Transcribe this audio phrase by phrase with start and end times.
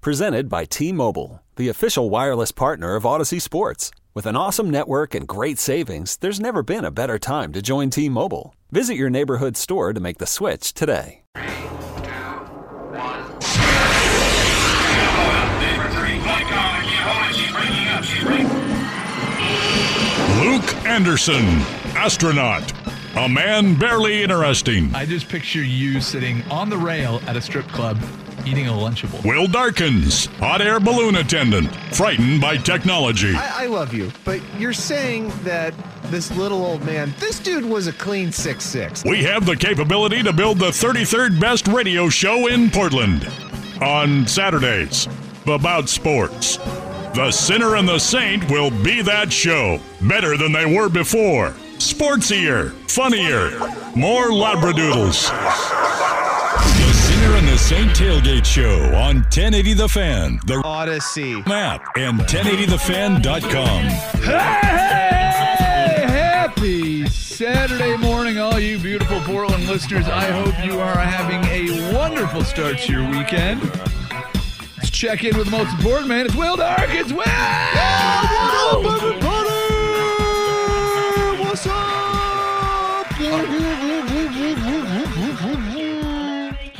[0.00, 3.90] Presented by T Mobile, the official wireless partner of Audacy Sports.
[4.14, 7.90] With an awesome network and great savings, there's never been a better time to join
[7.90, 8.54] T Mobile.
[8.70, 11.22] Visit your neighborhood store to make the switch today.
[20.38, 21.44] Luke Anderson,
[21.96, 22.72] astronaut.
[23.16, 24.94] A man barely interesting.
[24.94, 27.98] I just picture you sitting on the rail at a strip club
[28.48, 29.22] eating a Lunchable.
[29.24, 33.34] Will Darkins, hot air balloon attendant, frightened by technology.
[33.34, 37.86] I, I love you, but you're saying that this little old man, this dude was
[37.86, 39.04] a clean six six.
[39.04, 43.28] We have the capability to build the 33rd best radio show in Portland
[43.82, 45.08] on Saturdays
[45.46, 46.56] about sports.
[47.14, 49.80] The Sinner and the Saint will be that show.
[50.00, 51.50] Better than they were before.
[51.78, 53.50] Sportsier, funnier,
[53.96, 55.28] more Labradoodles.
[57.58, 61.44] The Sinner and the Saint Tailgate Show on 1080 The Fan, the Audacy.
[61.46, 63.82] map, and 1080thefan.com.
[64.22, 70.06] Hey, happy Saturday morning, all you beautiful Portland listeners.
[70.06, 73.60] I hope you are having a wonderful start to your weekend.
[74.76, 76.26] Let's check in with the most important man.
[76.26, 76.90] It's Will Dark.
[76.90, 77.24] It's Will.
[78.82, 79.17] What's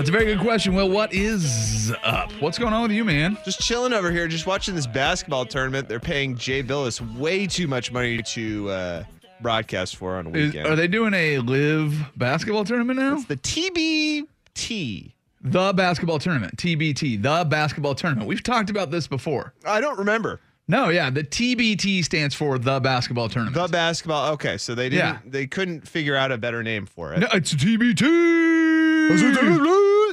[0.08, 0.74] That's a very good question.
[0.74, 2.32] Will, what is up?
[2.40, 3.36] What's going on with you, man?
[3.44, 5.86] Just chilling over here, just watching this basketball tournament.
[5.86, 9.04] They're paying Jay Bilas way too much money to uh,
[9.42, 10.66] broadcast for on a Is, weekend.
[10.66, 13.16] are they doing a live basketball tournament now?
[13.16, 15.12] It's the TBT.
[15.42, 18.26] The basketball tournament, TBT, the basketball tournament.
[18.26, 19.52] We've talked about this before.
[19.66, 23.54] I don't remember No, yeah, the TBT stands for the basketball tournament.
[23.62, 24.32] the basketball.
[24.32, 25.04] Okay, so they didn't.
[25.04, 25.18] Yeah.
[25.26, 27.18] They couldn't figure out a better name for it.
[27.18, 28.97] no, it's TBT.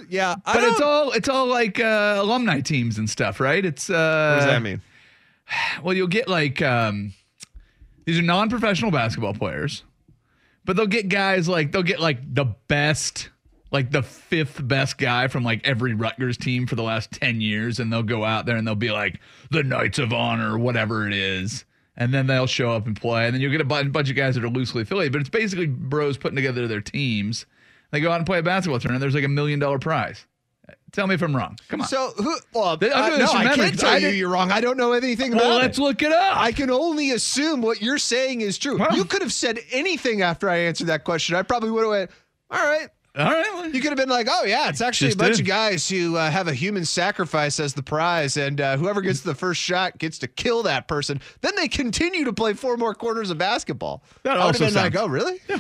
[0.10, 3.64] Yeah, I But it's all it's all like uh, alumni teams and stuff, right?
[3.66, 3.94] It's uh,
[4.34, 4.82] What does that mean?
[5.84, 7.14] Well, you'll get like um,
[8.06, 9.84] these are non-professional basketball players,
[10.64, 13.30] but they'll get guys like they'll get like the best,
[13.72, 17.80] like the fifth best guy from like every Rutgers team for the last ten years,
[17.80, 19.20] and they'll go out there and they'll be like
[19.52, 21.66] the Knights of Honor, or whatever it is.
[21.98, 24.36] And then they'll show up and play, and then you'll get a bunch of guys
[24.36, 25.14] that are loosely affiliated.
[25.14, 27.46] But it's basically bros putting together their teams.
[27.92, 29.02] They go out and play a basketball tournament.
[29.02, 30.26] There's like a million dollar prize.
[30.92, 31.58] Tell me if I'm wrong.
[31.68, 31.88] Come on.
[31.88, 32.38] So who?
[32.54, 34.50] Well, doing no, I can't tell I you you're wrong.
[34.52, 35.62] I don't know anything about well, it.
[35.64, 36.38] let's look it up.
[36.38, 38.78] I can only assume what you're saying is true.
[38.78, 41.36] Well- you could have said anything after I answered that question.
[41.36, 42.12] I probably would have went,
[42.50, 42.88] all right.
[43.18, 43.46] All right.
[43.54, 45.42] well, You could have been like, oh, yeah, it's actually a bunch did.
[45.42, 49.22] of guys who uh, have a human sacrifice as the prize, and uh, whoever gets
[49.22, 51.22] the first shot gets to kill that person.
[51.40, 54.04] Then they continue to play four more quarters of basketball.
[54.24, 55.40] That I would have also been like, oh, really?
[55.48, 55.60] Yeah.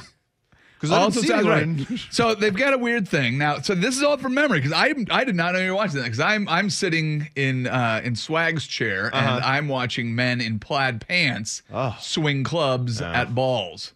[0.90, 2.00] Because I also sounds right.
[2.12, 3.60] So they've got a weird thing now.
[3.60, 5.98] So this is all from memory because I I did not know you were watching
[5.98, 9.42] that because I'm I'm sitting in uh, in Swag's chair and Uh-huh.
[9.44, 11.96] I'm watching men in plaid pants Oh.
[12.00, 13.94] swing clubs at balls.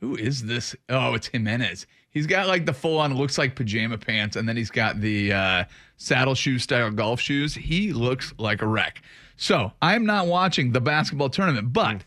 [0.00, 0.74] Who is this?
[0.88, 1.86] Oh, it's Jimenez.
[2.10, 5.32] He's got like the full on looks like pajama pants and then he's got the
[5.32, 5.64] uh,
[5.96, 7.54] saddle shoe style golf shoes.
[7.54, 9.02] He looks like a wreck.
[9.36, 12.04] So I'm not watching the basketball tournament, but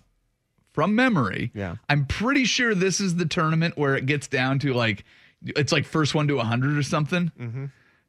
[0.77, 1.77] from memory, Yeah.
[1.89, 5.03] I'm pretty sure this is the tournament where it gets down to like
[5.43, 7.31] it's like first one to 100 or something.
[7.39, 7.65] Mm-hmm.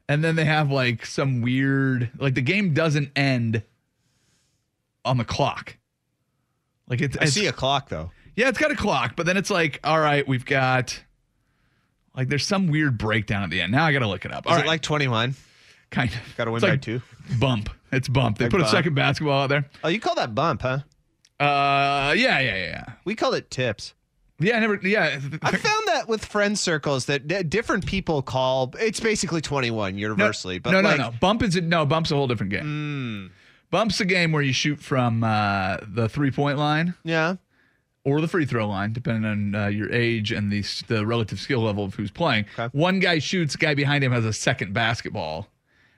[0.06, 3.62] And then they have like some weird like the game doesn't end
[5.02, 5.78] on the clock.
[6.88, 8.10] Like it's, I it's see a clock, though.
[8.36, 11.02] yeah, it's got a clock, but then it's like all right, we've got
[12.14, 13.72] like there's some weird breakdown at the end.
[13.72, 14.44] Now I got to look it up.
[14.44, 15.34] Is All it like 21?
[15.90, 17.00] kind of Gotta win It's by like two?
[17.40, 17.70] Bump.
[17.92, 18.36] It's bump.
[18.36, 19.64] They Like put a second basketball out there.
[19.82, 20.80] Oh, you call that bump, huh?
[21.40, 22.84] Uh yeah, yeah, yeah.
[23.04, 23.94] We call it tips.
[24.40, 25.20] Yeah, I never yeah.
[25.42, 30.58] I found that with friend circles that d- different people call it's basically 21 universally,
[30.60, 31.16] but no, like, no, no.
[31.20, 31.84] Bump is a, no.
[31.84, 33.32] Bump's a whole different game.
[33.70, 37.34] Bump's a game where you shoot from uh, the three point line yeah.
[38.04, 41.60] or the free throw line, depending on uh, your age and the the relative skill
[41.60, 42.46] level of who's playing.
[42.56, 42.68] Okay.
[42.72, 45.48] One guy shoots, guy behind him has a second basketball,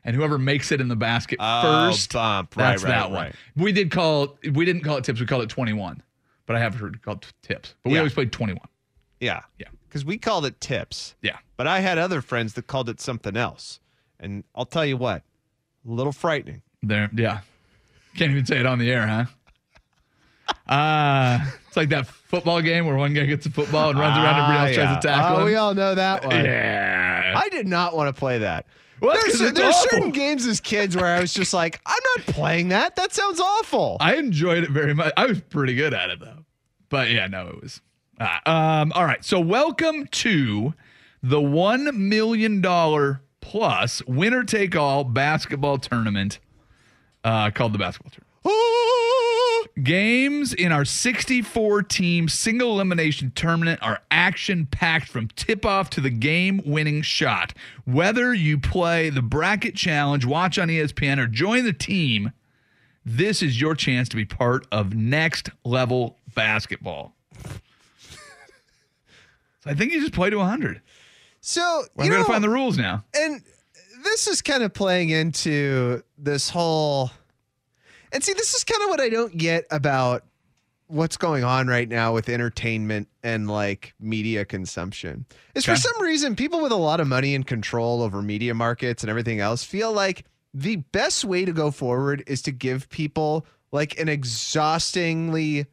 [0.05, 2.57] and whoever makes it in the basket Oh, first, bump.
[2.57, 3.25] Right, that's right, that one.
[3.27, 3.35] right.
[3.57, 5.21] We did call we didn't call it tips.
[5.21, 6.03] We called it twenty one,
[6.47, 7.75] but I have heard it called tips.
[7.83, 8.01] But we Yeah.
[8.01, 8.69] always played twenty one.
[9.21, 9.41] Yeah.
[9.59, 9.69] Yeah.
[9.91, 11.15] Cuz we called it tips.
[11.23, 11.37] Yeah.
[11.57, 13.81] But I had other friends that called it something else.
[14.19, 15.23] And I'll tell you what.
[15.87, 16.63] A little frightening.
[16.83, 17.41] There, yeah.
[18.17, 19.25] Can't even say it on the air, huh?
[20.69, 24.37] Uh, it's like that football game where one guy gets a football and runs around
[24.37, 25.47] and everybody else Ah, tries to tackle Oh, him.
[25.47, 26.45] we all know that one.
[26.45, 27.35] yeah.
[27.37, 28.67] I did not want to play that.
[29.01, 29.91] Well, there's there's awful.
[29.91, 32.97] certain games as kids where I was just like, I'm not playing that.
[32.97, 33.97] That sounds awful.
[34.01, 35.13] I enjoyed it very much.
[35.17, 36.45] I was pretty good at it though.
[36.89, 37.81] But yeah, no, it was.
[38.19, 39.25] Uh, um, all right.
[39.25, 40.75] So welcome to
[41.23, 46.39] the one million dollar plus winner take all basketball tournament
[47.25, 48.27] uh, called the basketball tournament.
[49.83, 56.01] Games in our 64 team single elimination tournament are action packed from tip off to
[56.01, 57.55] the game winning shot.
[57.85, 62.33] Whether you play the bracket challenge, watch on ESPN, or join the team,
[63.05, 67.15] this is your chance to be part of next level basketball.
[67.49, 68.11] so
[69.67, 70.81] I think you just play to 100.
[71.41, 71.61] so
[71.95, 73.05] Well, you I'm going to find the rules now.
[73.15, 73.43] and
[74.03, 77.11] this is kind of playing into this whole
[78.13, 80.25] and see this is kind of what i don't get about
[80.87, 85.25] what's going on right now with entertainment and like media consumption
[85.55, 89.03] is for some reason people with a lot of money and control over media markets
[89.03, 93.47] and everything else feel like the best way to go forward is to give people
[93.71, 95.67] like an exhaustingly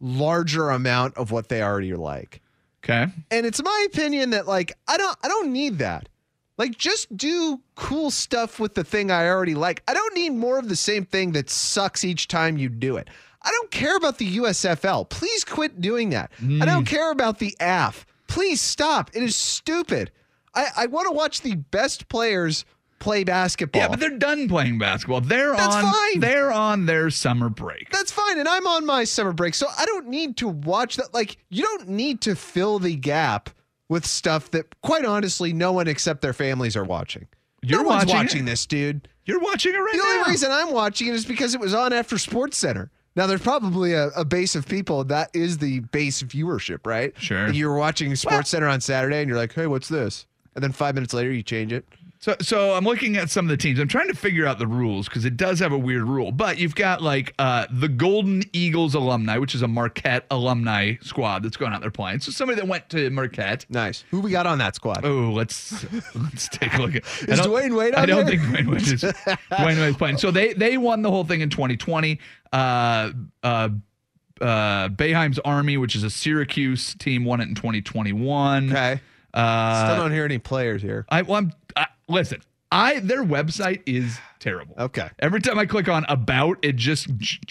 [0.00, 2.40] larger amount of what they already like
[2.84, 3.06] Okay.
[3.32, 6.08] and it's my opinion that like I don't I don't need that.
[6.58, 9.82] Like just do cool stuff with the thing I already like.
[9.86, 13.08] I don't need more of the same thing that sucks each time you do it.
[13.42, 15.08] I don't care about the USFL.
[15.08, 16.32] Please quit doing that.
[16.40, 16.86] I don't mm.
[16.86, 18.04] care about the AF.
[18.26, 19.10] Please stop.
[19.14, 20.10] It is stupid.
[20.54, 22.64] I, I want to watch the best players
[22.98, 23.82] play basketball.
[23.82, 25.20] Yeah, but they're done playing basketball.
[25.20, 26.20] They're That's on fine.
[26.20, 27.90] they're on their summer break.
[27.90, 28.38] That's fine.
[28.38, 29.54] And I'm on my summer break.
[29.54, 31.14] So I don't need to watch that.
[31.14, 33.50] Like, you don't need to fill the gap
[33.88, 37.26] with stuff that, quite honestly, no one except their families are watching.
[37.62, 39.08] You're no one's watching watching this, dude.
[39.24, 40.18] You're watching it right The now.
[40.20, 42.90] only reason I'm watching it is because it was on after Sports Center.
[43.16, 47.14] Now, there's probably a, a base of people that is the base viewership, right?
[47.18, 47.48] Sure.
[47.50, 50.26] You're watching Sports Center on Saturday and you're like, hey, what's this?
[50.54, 51.86] And then five minutes later, you change it.
[52.26, 53.78] So, so I'm looking at some of the teams.
[53.78, 56.32] I'm trying to figure out the rules because it does have a weird rule.
[56.32, 61.44] But you've got like uh, the Golden Eagles alumni, which is a Marquette alumni squad
[61.44, 62.18] that's going out there playing.
[62.18, 63.64] So somebody that went to Marquette.
[63.70, 64.02] Nice.
[64.10, 65.04] Who we got on that squad?
[65.04, 65.86] Oh, let's
[66.16, 67.04] let's take a look at.
[67.28, 68.36] Is Dwyane Wade I don't there?
[68.36, 69.02] think Dwyane Wade is.
[69.52, 70.18] Dwyane Wade's playing.
[70.18, 72.18] So they they won the whole thing in 2020.
[72.52, 73.12] Uh,
[73.44, 73.68] uh,
[74.40, 78.70] uh, Boeheim's Army, which is a Syracuse team, won it in 2021.
[78.72, 79.00] Okay.
[79.32, 81.04] Uh, Still don't hear any players here.
[81.10, 81.52] I, well, I'm,
[82.08, 82.42] listen.
[82.72, 84.74] I their website is terrible.
[84.76, 85.08] Okay.
[85.20, 87.06] Every time I click on about, it just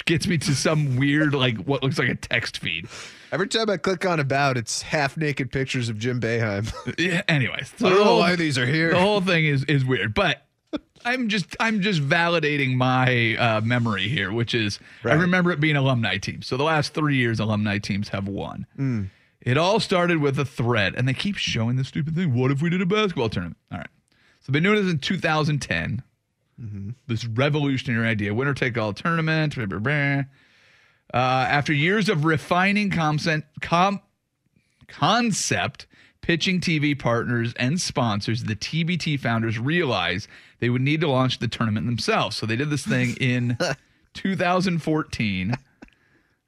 [0.06, 2.88] gets me to some weird like what looks like a text feed.
[3.32, 6.72] Every time I click on about, it's half naked pictures of Jim Boeheim.
[7.00, 8.92] Yeah, anyways, so I the don't know whole- why these are here.
[8.92, 10.46] The whole thing is is weird, but
[11.06, 15.78] I'm just I'm just validating my uh, memory here, which is I remember it being
[15.78, 16.46] alumni teams.
[16.46, 18.66] So the last three years, alumni teams have won.
[18.78, 19.10] Mm.
[19.42, 22.34] It all started with a thread, and they keep showing this stupid thing.
[22.34, 23.58] What if we did a basketball tournament?
[23.72, 23.88] All right.
[24.46, 26.04] So been doing this in 2010.
[26.62, 26.90] Mm-hmm.
[27.08, 29.56] This revolutionary idea, winner take all tournament.
[29.56, 30.24] blah, blah, blah.
[31.12, 33.20] Uh, after years of refining com-
[34.88, 35.88] concept,
[36.22, 40.28] pitching TV partners and sponsors, the TBT founders realized
[40.60, 42.38] they would need to launch the tournament themselves.
[42.38, 43.58] So they did this thing in
[44.14, 45.56] 2014.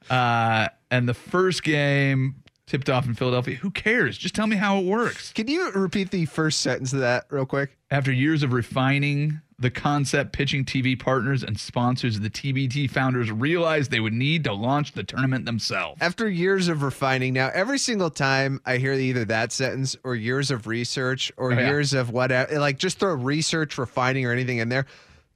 [0.08, 2.36] Uh, and the first game
[2.68, 3.56] tipped off in Philadelphia.
[3.56, 4.20] Who cares?
[4.20, 5.34] Just tell me how it works.
[5.34, 7.77] Can you repeat the first sentence of that real quick?
[7.90, 13.90] After years of refining the concept, pitching TV partners and sponsors, the TBT founders realized
[13.92, 16.00] they would need to launch the tournament themselves.
[16.02, 20.52] After years of refining, now every single time I hear either that sentence or years
[20.52, 21.68] of research or Oh, yeah.
[21.68, 24.86] years of whatever, like just throw research, refining, or anything in there.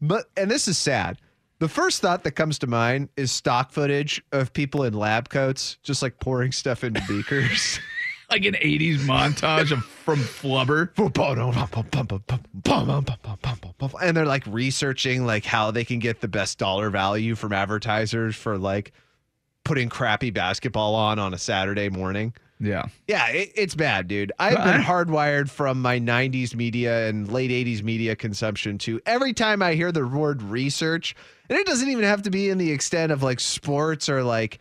[0.02, 1.18] But, and this is sad.
[1.60, 5.78] The first thought that comes to mind is stock footage of people in lab coats
[5.84, 7.80] just like pouring stuff into beakers.
[8.32, 10.94] like an 80s montage of from Flubber.
[14.02, 18.36] and they're like researching like how they can get the best dollar value from advertisers
[18.36, 18.94] for like
[19.64, 22.34] putting crappy basketball on on a Saturday morning.
[22.60, 22.86] Yeah.
[23.08, 24.32] Yeah, it, it's bad, dude.
[24.38, 29.64] I've been hardwired from my 90s media and late 80s media consumption to every time
[29.64, 31.16] I hear the word research,
[31.50, 34.60] and it doesn't even have to be in the extent of like sports or like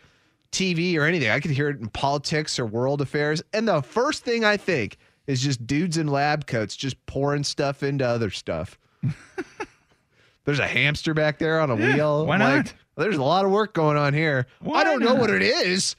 [0.52, 1.30] TV or anything.
[1.30, 3.42] I could hear it in politics or world affairs.
[3.52, 7.82] And the first thing I think is just dudes in lab coats just pouring stuff
[7.82, 8.78] into other stuff.
[10.44, 12.26] There's a hamster back there on a Yeah, wheel.
[12.26, 12.74] why Like, not?
[12.96, 14.46] there's a lot of work going on here.
[14.60, 15.94] Why I don't know what it is.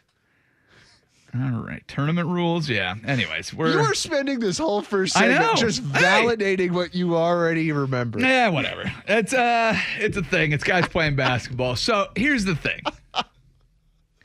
[1.33, 1.81] All right.
[1.87, 2.67] Tournament rules.
[2.67, 2.95] Yeah.
[3.05, 3.71] Anyways, we're.
[3.71, 6.01] You were spending this whole first segment just Hey.
[6.03, 8.19] validating what you already remember.
[8.19, 8.91] Yeah, whatever.
[9.07, 10.51] It's uh it's a thing.
[10.51, 11.77] It's guys playing basketball.
[11.77, 12.81] So here's the thing.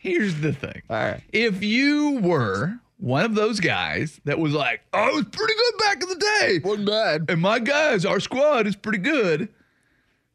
[0.07, 0.83] Here's the thing.
[0.89, 1.21] All right.
[1.33, 6.03] If you were one of those guys that was like, I was pretty good back
[6.03, 6.61] in the day.
[6.63, 7.27] Wasn't bad.
[7.29, 9.49] And my guys, our squad is pretty good.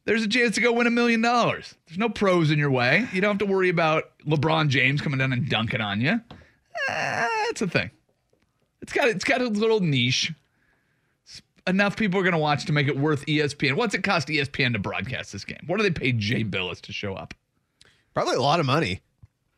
[0.04, 1.76] There's a chance to go win a million dollars.
[1.88, 3.08] There's no pros in your way.
[3.14, 6.20] You don't have to worry about LeBron James coming down and dunking on you.
[6.90, 7.92] Eh, it's a thing.
[8.82, 10.34] It's got it's got a little niche.
[11.68, 13.76] Enough people are going to watch to make it worth ESPN.
[13.76, 15.64] What's it cost ESPN to broadcast this game?
[15.68, 17.36] What do they pay Jay Bilas to show up?
[18.16, 19.02] Probably a lot of money.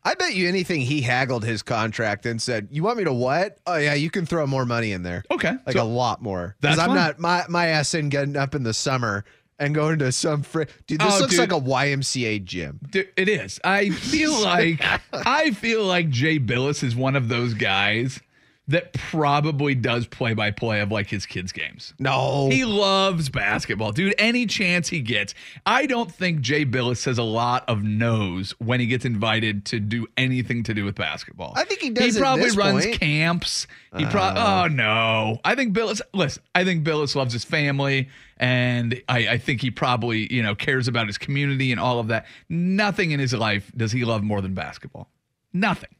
[0.04, 3.58] I bet you anything he haggled his contract and said, "You want me to what?
[3.66, 6.56] Oh yeah, you can throw more money in there, Okay, like so- a lot more."
[6.60, 6.96] Because I'm fine.
[6.96, 9.24] not my my ass in getting up in the summer
[9.58, 11.00] and going to some fr- dude.
[11.00, 11.40] This Oh, looks dude.
[11.40, 12.80] like a YMCA gym.
[12.90, 13.60] Dude, It is.
[13.64, 18.20] I feel like I feel like Jay Bilas is one of those guys
[18.66, 21.92] that probably does play by play of like his kids' games.
[21.98, 24.14] No, He loves basketball, dude.
[24.16, 25.34] Any chance he gets.
[25.66, 29.80] I don't think Jay Bilas says a lot of no's when he gets invited to
[29.80, 31.52] do anything to do with basketball.
[31.56, 33.00] I think he does He probably runs point.
[33.00, 33.66] camps.
[33.96, 34.40] He probably.
[34.40, 34.64] Uh.
[34.64, 35.38] Oh no!
[35.44, 36.00] I think Bilas.
[36.14, 40.54] Listen, I think Bilas loves his family, and I, I think he probably you know
[40.54, 42.26] cares about his community and all of that.
[42.48, 45.10] Nothing in his life does he love more than basketball.
[45.52, 45.94] Nothing.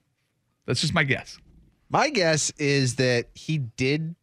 [0.66, 1.38] That's just my guess.
[1.94, 4.16] My guess is that he did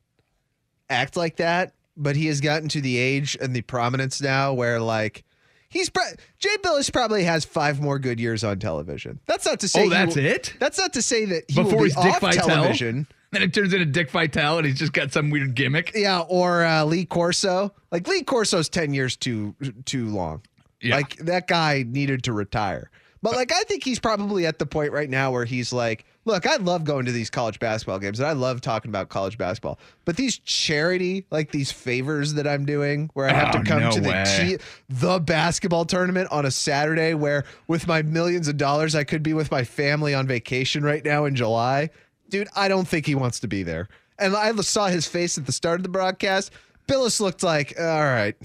[0.90, 4.82] act like that, but he has gotten to the age and the prominence now where
[4.82, 5.24] like
[5.70, 6.04] he's pro-
[6.38, 9.22] Jay Bilas probably has five more good years on television.
[9.26, 10.54] That's not to say Oh, that's will- it?
[10.60, 12.48] That's not to say that he Before will be he's Dick Vitale?
[12.48, 13.08] television.
[13.32, 15.94] Then it turns into Dick Vitale, and he's just got some weird gimmick.
[15.96, 17.74] Yeah, or uh, Lee Corso.
[17.90, 20.42] Like Lee Corso's ten years too too long.
[20.82, 20.98] Yeah.
[20.98, 22.92] Like that guy needed to retire.
[23.22, 26.46] But like I think he's probably at the point right now where he's like, look,
[26.46, 29.80] I love going to these college basketball games and I love talking about college basketball.
[30.06, 33.82] But these charity, like these favors that I'm doing where I have Oh, to come
[33.82, 34.60] no to the.
[34.90, 39.34] The basketball tournament on a Saturday where with my millions of dollars I could be
[39.34, 41.90] with my family on vacation right now in July.
[42.30, 43.90] Dude, I don't think he wants to be there.
[44.20, 46.52] And I saw his face at the start of the broadcast.
[46.88, 48.36] Bilas looked like, all right.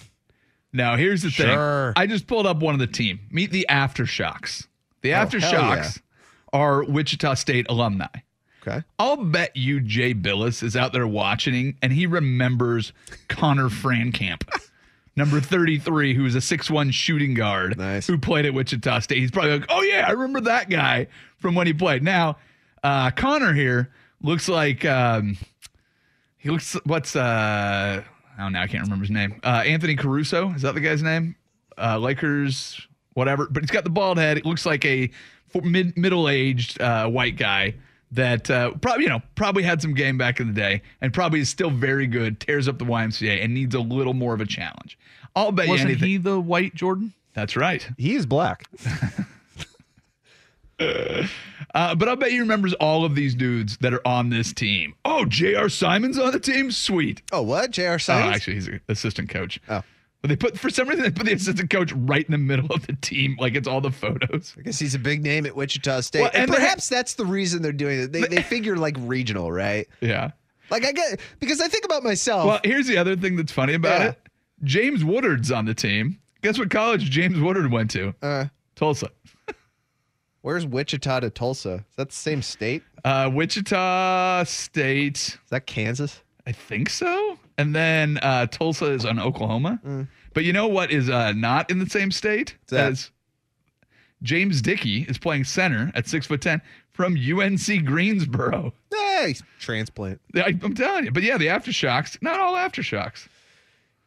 [0.73, 1.93] Now, here's the Sure.
[1.95, 2.03] thing.
[2.03, 3.21] I just pulled up one of the team.
[3.31, 4.67] Meet the Aftershocks.
[5.03, 6.01] The Oh, Aftershocks
[6.53, 8.07] are Wichita State alumni.
[8.67, 8.83] Okay.
[8.99, 12.93] I'll bet you Jay Bilas is out there watching and he remembers
[13.29, 14.43] Conner Frankamp,
[15.17, 18.07] number 33, who was a 6'1 shooting guard Nice.
[18.09, 19.19] who played at Wichita State.
[19.19, 21.07] He's probably like, oh, yeah, I remember that guy
[21.39, 22.03] from when he played.
[22.03, 22.39] Now,
[22.83, 25.37] uh, Connor here looks like um,
[26.39, 28.03] he looks, what's, uh,
[28.41, 29.41] oh, now I can't remember his name.
[29.45, 30.51] Uh, Anthony Caruso.
[30.55, 31.37] Is that the guy's name?
[31.79, 32.85] Uh, Lakers,
[33.17, 33.49] whatever.
[33.51, 34.39] But he's got the bald head.
[34.39, 35.11] It looks like a
[35.63, 37.75] mid middle aged uh, white guy
[38.13, 41.41] that uh, probably you know probably had some game back in the day and probably
[41.41, 42.39] is still very good.
[42.39, 44.99] Tears up the YMCA and needs a little more of a challenge.
[45.35, 46.09] I'll bet Wasn't you anything.
[46.09, 47.13] he the white Jordan?
[47.35, 47.87] That's right.
[47.99, 48.69] He is black.
[50.79, 54.95] Uh, but I'll bet he remembers all of these dudes that are on this team.
[55.05, 55.69] Oh, J.R.
[55.69, 56.71] Simon's on the team.
[56.71, 57.23] Sweet.
[57.33, 57.71] Oh, what?
[57.71, 57.99] J.R.
[58.09, 59.61] Oh, actually, he's an assistant coach.
[59.69, 59.83] Oh.
[60.27, 62.73] But they put for some reason they put the assistant coach right in the middle
[62.73, 64.55] of the team, like it's all the photos.
[64.59, 66.23] I guess he's a big name at Wichita State.
[66.23, 68.13] Well, and and perhaps that's the reason they're doing it.
[68.13, 69.87] They, they figure like regional, right?
[70.01, 70.33] Yeah.
[70.69, 72.45] Like I get because I think about myself.
[72.47, 74.09] Well, here's the other thing that's funny about Yeah.
[74.09, 74.21] it.
[74.65, 76.19] James Woodard's on the team.
[76.43, 78.13] Guess what college James Woodard went to?
[78.21, 79.11] uh, Tulsa.
[80.43, 81.85] where's Wichita to Tulsa?
[81.91, 82.83] Is that the same state?
[83.05, 86.21] Uh, Wichita State, Is that Kansas?
[86.47, 87.39] I think so.
[87.59, 90.07] And then uh, Tulsa is on Oklahoma.
[90.35, 92.93] But you know what is uh, not in the same state that?
[92.93, 93.11] as
[94.23, 96.61] James Dickey is playing center at six foot ten
[96.93, 98.73] from UNC Greensboro.
[98.93, 100.21] Hey, transplant.
[100.35, 101.11] I, I'm telling you.
[101.13, 102.21] But yeah, the aftershocks.
[102.23, 103.29] Not all aftershocks.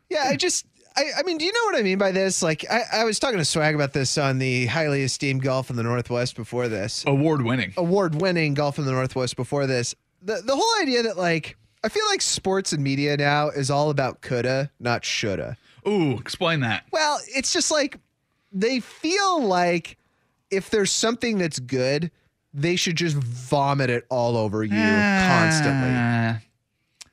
[0.10, 0.66] Yeah, I just,
[0.98, 2.42] I, I mean, do you know what I mean by this?
[2.42, 5.76] Like, I, I was talking to Swag about this on the highly esteemed Golf in
[5.76, 7.74] the Northwest before this, Award winning.
[7.78, 9.94] award winning Golf in the Northwest before this.
[10.24, 13.90] The, the whole idea that, like, I feel like sports and media now is all
[13.90, 15.58] about coulda, not shoulda.
[15.88, 16.84] Ooh, explain that.
[16.92, 17.98] Well, it's just like
[18.52, 19.98] they feel like
[20.52, 22.12] if there's something that's good,
[22.54, 25.90] they should just vomit it all over you constantly.
[25.92, 26.40] Ah.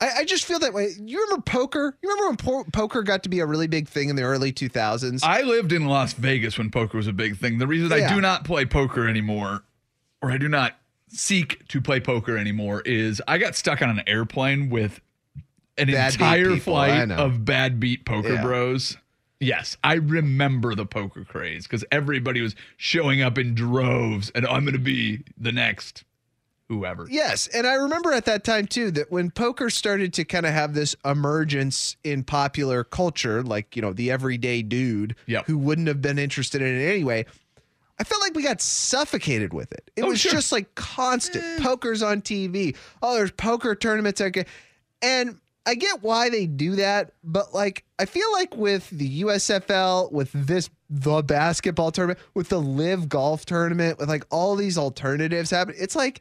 [0.00, 0.90] I, I just feel that way.
[1.00, 1.96] You remember poker?
[2.02, 4.52] You remember when po- poker got to be a really big thing in the early
[4.52, 5.20] 2000s?
[5.23, 7.58] I lived in Las Vegas when poker was a big thing.
[7.58, 9.62] The reason I do not play poker anymore,
[10.20, 10.75] or I do not
[11.08, 15.00] seek to play poker anymore, is I got stuck on an airplane with
[15.78, 18.42] an Bad entire people, flight of bad beat poker Yeah.
[18.42, 18.96] bros.
[19.38, 24.64] Yes, I remember the poker craze because everybody was showing up in droves, and I'm
[24.64, 26.04] going to be the next
[26.68, 27.06] whoever.
[27.10, 30.52] Yes, and I remember at that time too that when poker started to kind of
[30.54, 35.46] have this emergence in popular culture, like you know the everyday dude Yep.
[35.46, 37.26] who wouldn't have been interested in it anyway.
[37.98, 39.90] I felt like we got suffocated with it.
[39.96, 40.32] It Oh, was sure.
[40.32, 41.58] just like constant eh.
[41.62, 42.76] poker's on TV.
[43.02, 44.20] Oh, there's poker tournaments.
[44.20, 44.44] Okay,
[45.02, 50.12] and I get why they do that, but like I feel like with the USFL,
[50.12, 55.50] with this the basketball tournament, with the live golf tournament, with like all these alternatives
[55.50, 56.20] happening, it's like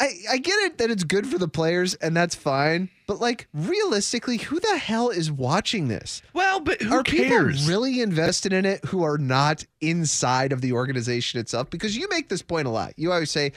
[0.00, 3.48] I, I get it that it's good for the players and that's fine, but like
[3.52, 6.22] realistically, who the hell is watching this?
[6.32, 7.58] Well, but who are cares?
[7.58, 11.68] people really invested in it who are not inside of the organization itself?
[11.68, 12.94] Because you make this point a lot.
[12.96, 13.52] You always say,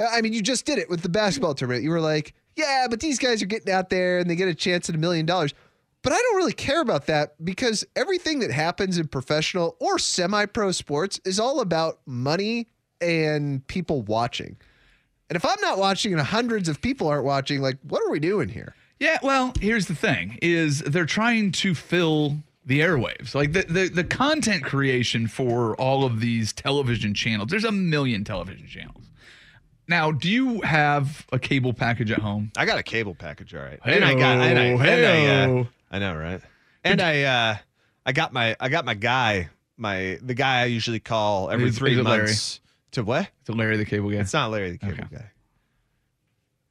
[0.00, 1.84] uh, I mean, you just did it with the basketball tournament.
[1.84, 4.54] You were like, yeah, but these guys are getting out there and they get a
[4.54, 5.52] chance at a million dollars.
[6.02, 10.46] But I don't really care about that because everything that happens in professional or semi
[10.46, 12.68] pro sports is all about money
[13.00, 14.56] and people watching.
[15.32, 18.20] And if I'm not watching and hundreds of people aren't watching, like, what are we
[18.20, 18.74] doing here?
[19.00, 22.36] Yeah, well, here's the thing: is they're trying to fill
[22.66, 27.48] the airwaves, like the, the the content creation for all of these television channels.
[27.48, 29.04] There's a million television channels.
[29.88, 32.52] Now, do you have a cable package at home?
[32.54, 33.80] I got a cable package, all right.
[33.86, 35.26] and I got- and I- and I,
[35.60, 36.42] uh, I know, right?
[36.84, 37.56] And I, uh,
[38.04, 39.48] I got my, I got my guy,
[39.78, 42.26] my the guy I usually call every Is- three is it Larry?
[42.26, 42.60] months.
[42.92, 43.28] To what?
[43.48, 44.18] It Larry the Cable Guy?
[44.18, 45.16] It's not Larry the cable Okay.
[45.16, 45.30] guy.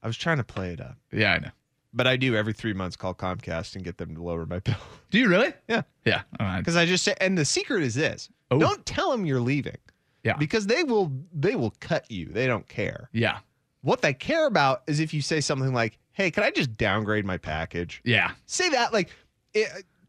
[0.03, 1.49] I was trying to play it up, Yeah, I know.
[1.93, 4.75] but I do every three months call Comcast and get them to lower my bill.
[5.11, 5.53] Do you really?
[5.67, 6.21] yeah, Yeah.
[6.39, 6.59] All right.
[6.59, 8.59] because I just say, and the secret is this: Oh.
[8.59, 9.77] don't tell them you're leaving,
[10.23, 10.37] Yeah.
[10.37, 12.27] because they will, they will cut you.
[12.27, 13.09] They don't care.
[13.13, 13.39] Yeah.
[13.81, 17.25] What they care about is if you say something like, "Hey, can I just downgrade
[17.25, 18.31] my package?" Yeah.
[18.45, 19.09] say that like
[19.55, 19.65] eh,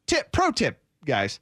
[0.07, 1.40] tip pro tip guys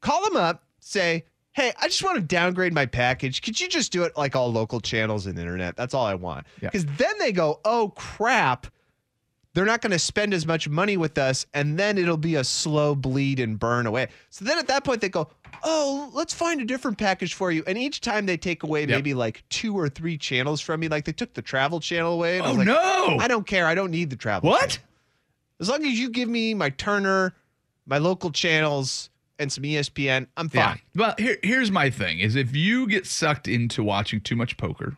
[0.00, 3.90] call them up say hey i just want to downgrade my package could you just
[3.92, 6.68] do it like all local channels and internet that's all i want Yeah.
[6.70, 8.66] because then they go oh crap
[9.54, 12.44] they're not going to spend as much money with us and then it'll be a
[12.44, 15.28] slow bleed and burn away so then at that point they go
[15.64, 19.14] oh let's find a different package for you and each time they take away maybe
[19.14, 22.46] like two or three channels from me like they took the travel channel away and
[22.46, 23.16] I Oh was like, no.
[23.18, 24.70] i don't care i don't need the travel What?
[24.70, 24.84] channel.
[25.60, 27.34] As long as you give me my Turner,
[27.84, 30.68] my local channels, and some ESPN, I'm Yeah.
[30.70, 30.80] fine.
[30.94, 34.96] Well, here, here's my thing: is if you get sucked into watching too much poker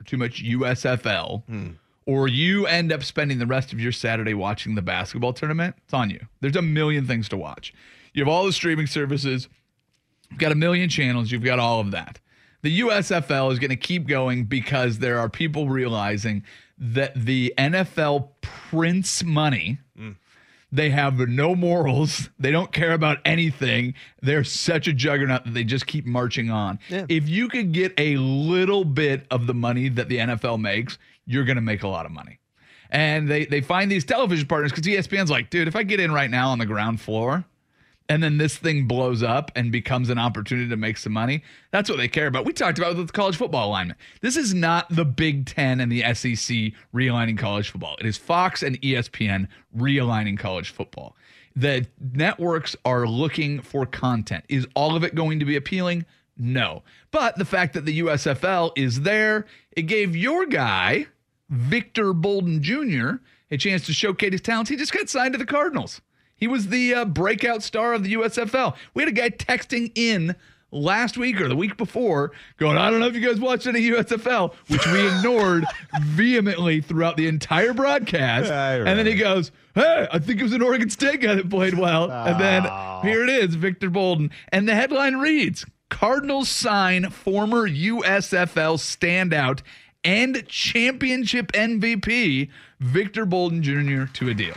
[0.00, 1.68] or too much USFL, Hmm.
[2.06, 5.94] or you end up spending the rest of your Saturday watching the basketball tournament, it's
[5.94, 6.20] on you.
[6.40, 7.72] There's a million things to watch.
[8.12, 9.48] You have all the streaming services.
[10.30, 11.30] You've got a million channels.
[11.30, 12.20] You've got all of that.
[12.62, 16.42] The USFL is going to keep going because there are people realizing
[16.78, 19.78] that the NFL prints money.
[20.74, 22.28] They have no morals.
[22.38, 23.94] They don't care about anything.
[24.20, 26.78] They're such a juggernaut that they just keep marching on.
[27.08, 31.44] If you could get a little bit of the money that the NFL makes, you're
[31.44, 32.40] going to make a lot of money.
[32.90, 36.12] And they they find these television partners because ESPN's like, dude, if I get in
[36.12, 37.44] right now on the ground floor,
[38.08, 41.42] and then this thing blows up and becomes an opportunity to make some money.
[41.70, 42.44] That's what they care about.
[42.44, 43.98] We talked about with the college football alignment.
[44.20, 47.96] This is not the Big Ten and the SEC realigning college football.
[47.98, 51.16] It is Fox and ESPN realigning college football.
[51.56, 54.44] The networks are looking for content.
[54.48, 56.04] Is all of it going to be appealing?
[56.36, 56.82] No.
[57.10, 61.06] But the fact that the USFL is there, it gave your guy,
[61.48, 64.68] Victor Bolden Jr., a chance to showcase his talents.
[64.68, 66.00] He just got signed to the Cardinals.
[66.36, 68.74] He was the uh, breakout star of the USFL.
[68.92, 70.36] We had a guy texting in
[70.70, 73.80] last week or the week before going, I don't know if you guys watched any
[73.90, 75.64] USFL, which we ignored
[76.02, 78.50] vehemently throughout the entire broadcast.
[78.50, 81.48] I and then he goes, Hey, I think it was an Oregon State guy that
[81.48, 82.10] played well.
[82.10, 82.62] And then
[83.02, 84.30] here it is, Victor Bolden.
[84.50, 89.62] And the headline reads Cardinals sign former USFL standout
[90.04, 94.04] and championship MVP Victor Bolden Jr.
[94.12, 94.54] to a deal.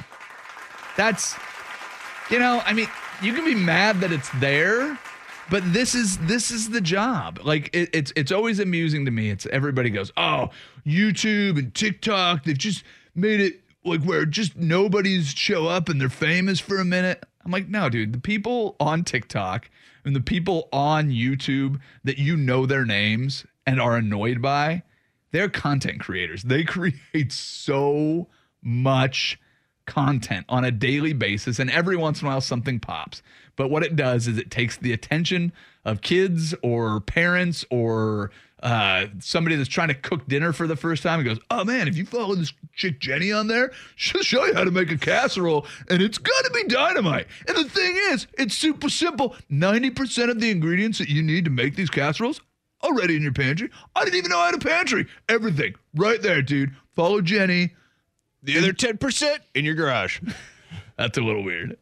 [0.97, 1.35] That's,
[2.29, 2.87] you know, I mean,
[3.21, 4.97] you can be mad that it's there,
[5.49, 7.39] but this is this is the job.
[7.43, 9.29] Like it, it's it's always amusing to me.
[9.29, 10.49] It's everybody goes, oh,
[10.85, 12.83] YouTube and TikTok, they've just
[13.15, 17.25] made it like where just nobody's show up and they're famous for a minute.
[17.45, 19.69] I'm like, no, dude, the people on TikTok
[20.03, 24.83] and the people on YouTube that you know their names and are annoyed by,
[25.31, 26.43] they're content creators.
[26.43, 28.27] They create so
[28.61, 29.39] much
[29.87, 33.23] content on a daily basis, and every once in a while something pops.
[33.55, 35.51] But what it does is it takes the attention
[35.83, 38.29] of kids or parents or
[38.61, 41.87] uh, somebody that's trying to cook dinner for the first time and goes, Oh man,
[41.87, 44.97] if you follow this chick Jenny on there, she'll show you how to make a
[44.97, 47.27] casserole and it's gonna be dynamite.
[47.47, 51.51] And the thing is, it's super simple 90% of the ingredients that you need to
[51.51, 52.41] make these casseroles
[52.83, 53.69] Already in your pantry.
[53.95, 55.07] I didn't even know I had a pantry.
[55.27, 56.75] Everything right there, dude.
[56.95, 57.73] Follow Jenny.
[58.47, 60.19] The other 10% in your garage.
[60.97, 61.77] That's a little weird.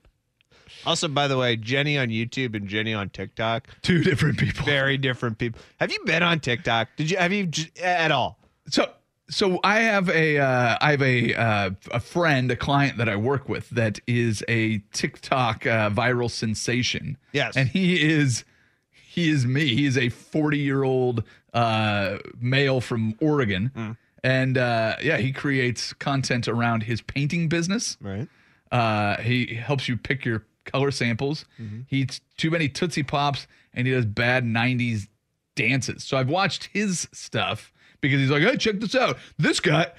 [0.85, 4.65] Also, by the way, Jenny on YouTube and Jenny on TikTok, Two different people.
[4.65, 5.59] very different people.
[5.79, 6.89] Have you been on TikTok?
[6.97, 8.37] Did you have you j- at all?
[8.69, 8.91] So,
[9.29, 13.15] so I have a uh, I have a uh, a friend, a client that I
[13.15, 17.17] work with that is a TikTok uh, viral sensation.
[17.31, 17.57] Yes.
[17.57, 18.43] and he is
[18.91, 19.73] he is me.
[19.73, 21.23] He is a forty year old
[21.53, 27.95] uh, male from Oregon, and uh, yeah, he creates content around his painting business.
[28.01, 28.27] Right.
[28.71, 31.45] Uh, he helps you pick your color samples.
[31.85, 35.07] He eats too many Tootsie Pops and he does bad 90s
[35.55, 36.03] dances.
[36.03, 39.19] So I've watched his stuff because he's like, hey, check this out.
[39.37, 39.93] This got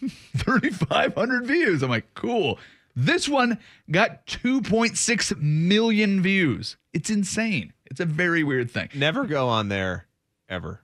[0.36, 1.82] 3,500 views.
[1.82, 2.60] I'm like, cool.
[2.94, 3.58] This one
[3.90, 6.76] got 2.6 million views.
[6.92, 7.72] It's insane.
[7.86, 8.90] It's a very weird thing.
[8.94, 10.06] Never go on there
[10.48, 10.81] ever.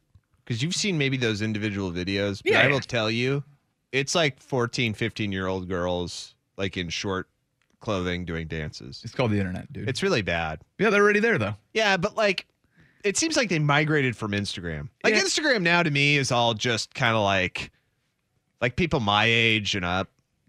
[0.49, 2.43] Because you've seen maybe those individual videos.
[2.43, 2.63] But Yeah.
[2.63, 3.45] I will tell you,
[3.93, 7.29] it's like 14, 15 year old girls like in short
[7.81, 9.03] clothing doing dances.
[9.05, 9.87] It's called the internet, dude.
[9.91, 10.63] It's really bad.
[10.79, 11.55] yeah, they're already there, though.
[11.75, 12.47] Yeah, but like
[13.05, 14.89] it seems like they migrated from Instagram.
[15.05, 15.21] Like Yeah.
[15.21, 17.71] Instagram now to me is all just kind of like
[18.63, 20.09] like people my age and up.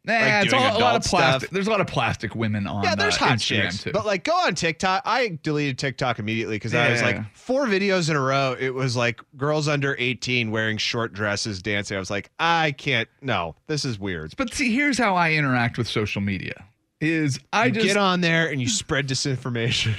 [0.10, 1.20] Nah, Like it's all, a lot of adult stuff.
[1.20, 1.50] plastic.
[1.52, 3.84] There's a lot of plastic women on Yeah, there's uh, hot Instagram chicks.
[3.84, 3.92] too.
[3.92, 5.04] But like go on TikTok.
[5.06, 7.06] I deleted TikTok immediately because I was Yeah.
[7.08, 8.56] like four videos in a row.
[8.60, 11.96] It was like girls under 18 wearing short dresses dancing.
[11.96, 14.34] I was like, I can't no, this is weird.
[14.38, 16.66] But see, here's how I interact with social media:
[17.02, 19.96] is I You just get on there and you spread disinformation.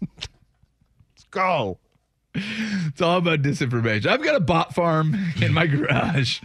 [0.00, 0.28] Let's
[1.30, 1.78] go.
[2.34, 4.06] it's all about disinformation.
[4.06, 6.40] I've got a bot farm in my garage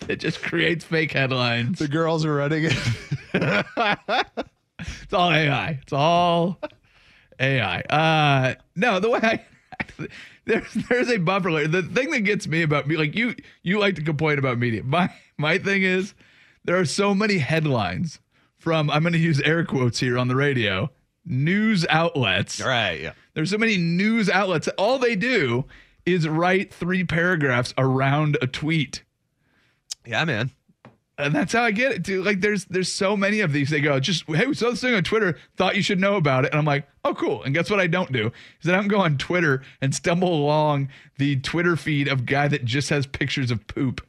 [0.00, 1.78] that just creates fake headlines.
[1.78, 3.66] The girls are running it.
[5.02, 5.78] It's all AI.
[5.82, 6.58] It's all
[7.38, 7.80] AI.
[7.82, 9.44] Uh, no, the way I
[10.44, 11.68] there's there's a buffer layer.
[11.68, 14.82] The thing that gets me about me, like you you like to complain about media.
[14.82, 16.14] My my thing is
[16.64, 18.20] there are so many headlines
[18.56, 20.90] from I'm going to use air quotes here on the radio
[21.24, 22.60] news outlets.
[22.60, 23.00] Right.
[23.00, 23.12] yeah.
[23.34, 24.68] There's so many news outlets.
[24.78, 25.64] All they do
[26.06, 29.02] is write three paragraphs around a tweet.
[30.06, 30.50] Yeah, man.
[31.18, 32.24] And that's how I get it, dude.
[32.24, 33.68] Like, there's there's so many of these.
[33.68, 35.36] They go, just hey, we saw this thing on Twitter.
[35.56, 36.52] Thought you should know about it.
[36.52, 37.42] And I'm like, oh, cool.
[37.42, 37.78] And guess what?
[37.78, 41.76] I don't do is that I don't go on Twitter and stumble along the Twitter
[41.76, 44.00] feed of guy that just has pictures of poop.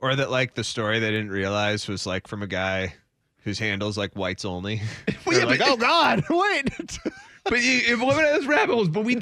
[0.00, 2.94] Or that like the story they didn't realize was like from a guy
[3.44, 4.80] whose handle's like whites only.
[5.26, 6.98] Well, yeah, like, but- oh God, wait.
[7.44, 8.88] But you, if women those rabbit holes.
[8.88, 9.18] But we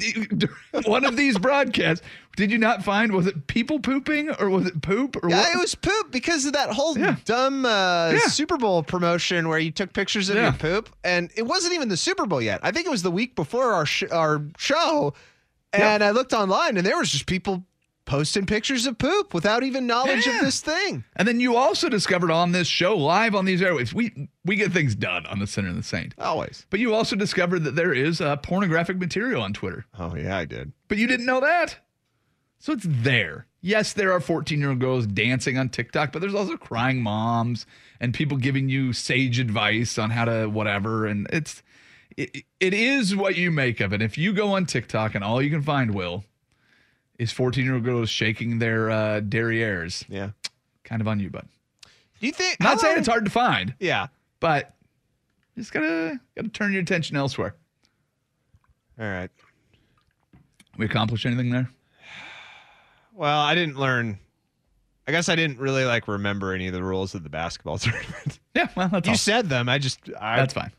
[0.85, 2.05] one of these broadcasts.
[2.35, 5.53] Did you not find was it people pooping or was it poop or yeah, what?
[5.55, 7.17] it was poop because of that whole Yeah.
[7.25, 8.19] dumb uh, Yeah.
[8.27, 10.43] Super Bowl promotion where you took pictures of Yeah.
[10.43, 12.59] your poop, and it wasn't even the Super Bowl yet.
[12.63, 15.13] I think it was the week before our sh- our show,
[15.73, 17.63] and I looked online, and there was just people
[18.05, 20.39] posting pictures of poop without even knowledge Yeah.
[20.39, 21.03] of this thing.
[21.15, 24.71] And then you also discovered on this show, live on these airwaves, we we get
[24.71, 26.13] things done on the Sinner and the Saint.
[26.17, 26.65] Always.
[26.69, 29.85] But you also discovered that there is uh, pornographic material on Twitter.
[29.97, 30.73] Oh yeah, I did.
[30.87, 31.77] But you didn't know that.
[32.59, 33.47] So it's there.
[33.61, 37.65] Yes, there are 14 year old girls dancing on TikTok, but there's also crying moms
[37.99, 41.05] and people giving you sage advice on how to whatever.
[41.05, 41.63] And it's,
[42.17, 44.01] it, it is what you make of it.
[44.01, 46.25] If you go on TikTok and all you can find, Will,
[47.19, 50.29] is 14 year old girls shaking their uh, derrieres, Yeah.
[50.83, 51.47] kind of on you, bud.
[52.19, 52.59] Do you think?
[52.59, 54.07] Not saying long- it's hard to find, Yeah.
[54.39, 54.73] but
[55.57, 57.55] just gotta gotta turn your attention elsewhere.
[58.99, 59.29] All right.
[60.77, 61.69] We accomplish anything there?
[63.13, 64.17] Well, I didn't learn.
[65.07, 68.39] I guess I didn't really like remember any of the rules of the basketball tournament.
[68.55, 69.17] Yeah, well, that's you all.
[69.17, 69.69] said them.
[69.69, 69.99] I just.
[70.19, 70.71] I, That's fine.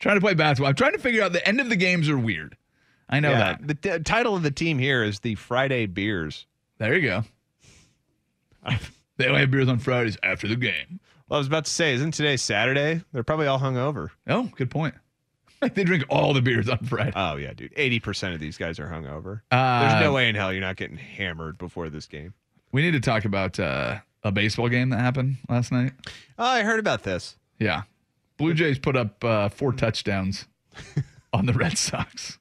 [0.00, 0.68] trying to play basketball.
[0.70, 2.56] I'm trying to figure out the end of the games are weird.
[3.08, 3.38] I know yeah.
[3.38, 3.66] that.
[3.66, 6.46] The t- title of the team here is the Friday Beers.
[6.78, 7.24] There you go.
[9.16, 11.00] they only have beers on Fridays after the game.
[11.28, 13.02] Well, I was about to say, isn't today Saturday?
[13.12, 14.10] They're probably all hungover.
[14.26, 14.94] Oh, good point.
[15.74, 17.12] they drink all the beers on Friday.
[17.14, 17.72] Oh yeah, dude.
[17.76, 19.40] Eighty percent of these guys are hungover.
[19.50, 22.34] Uh, There's no way in hell you're not getting hammered before this game.
[22.72, 25.92] We need to talk about uh, a baseball game that happened last night.
[26.38, 27.36] Oh, I heard about this.
[27.58, 27.82] Yeah.
[28.36, 30.46] Blue Jays put up uh, four touchdowns
[31.32, 32.38] on the Red Sox.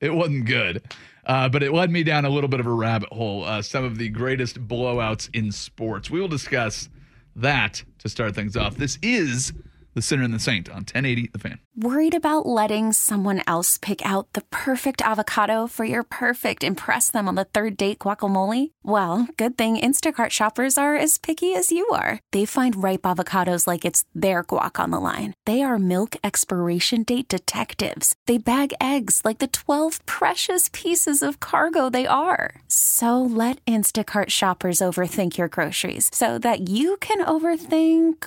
[0.00, 0.82] It wasn't good,
[1.26, 3.44] uh, but it led me down a little bit of a rabbit hole.
[3.44, 6.10] Uh, some of the greatest blowouts in sports.
[6.10, 6.88] We will discuss
[7.36, 8.76] that to start things off.
[8.76, 9.52] This is
[10.00, 11.58] the Sinner and the Saint on 1080 The Fan.
[11.76, 17.28] Worried about letting someone else pick out the perfect avocado for your perfect impress them
[17.28, 18.70] on the third date guacamole?
[18.82, 22.18] Well, good thing Instacart shoppers are as picky as you are.
[22.32, 25.34] They find ripe avocados like it's their guac on the line.
[25.44, 28.14] They are milk expiration date detectives.
[28.26, 32.62] They bag eggs like the 12 precious pieces of cargo they are.
[32.68, 38.26] So let Instacart shoppers overthink your groceries so that you can overthink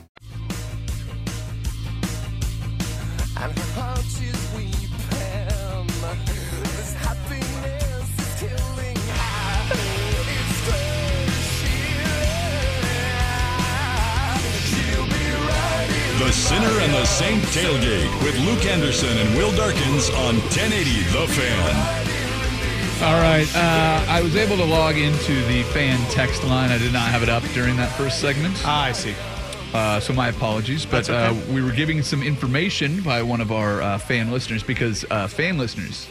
[16.31, 21.27] The Sinner and the Saint tailgate with Luke Anderson and Will Darkins on 1080 The
[21.27, 23.03] Fan.
[23.03, 23.45] All right.
[23.53, 26.71] Uh, I was able to log into the fan text line.
[26.71, 28.55] I did not have it up during that first segment.
[28.63, 29.13] Ah, I see.
[29.73, 31.37] Uh, so my apologies, but okay.
[31.37, 35.27] uh, we were giving some information by one of our uh, fan listeners because uh,
[35.27, 36.07] fan listeners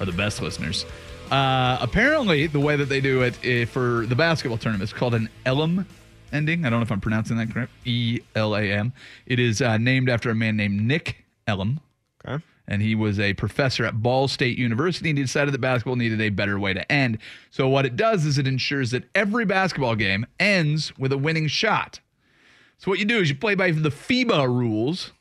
[0.00, 0.86] are the best listeners.
[1.30, 5.12] Uh, apparently, the way that they do it eh, for the basketball tournament is called
[5.12, 5.84] an Elam
[6.32, 6.64] ending.
[6.64, 7.72] I don't know if I'm pronouncing that correct.
[7.84, 8.92] E L A M.
[9.26, 11.80] It is uh, named after a man named Nick Elam.
[12.26, 12.42] Okay.
[12.68, 16.20] And he was a professor at Ball State University, and he decided that basketball needed
[16.20, 17.18] a better way to end.
[17.50, 21.46] So, what it does is it ensures that every basketball game ends with a winning
[21.46, 22.00] shot.
[22.78, 25.12] So what you do is you play by the FIBA rules,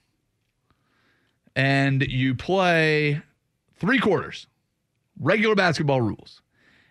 [1.55, 3.21] and you play
[3.77, 4.47] three quarters,
[5.19, 6.41] regular basketball rules.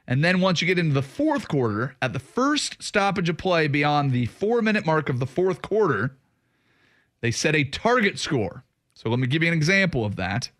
[0.07, 3.69] And then once you get into the fourth quarter, at the first stoppage of play
[3.69, 6.17] beyond the four minute mark of the fourth quarter,
[7.23, 8.64] they set a target score.
[8.93, 10.51] So let me give you an example of that.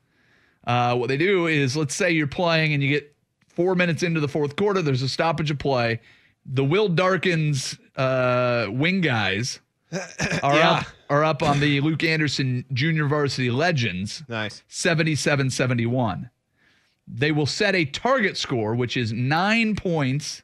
[0.67, 3.15] Uh, what they do is, let's say you're playing and you get
[3.49, 6.01] four minutes into the fourth quarter, there's a stoppage of play.
[6.47, 9.61] The Will Darkins uh, wing guys
[10.43, 10.71] are Yeah.
[10.71, 14.63] up are up on the Luke Anderson Junior Varsity Legends Nice.
[14.71, 16.31] 77-71.
[17.07, 20.43] They will set a target score which is 9 points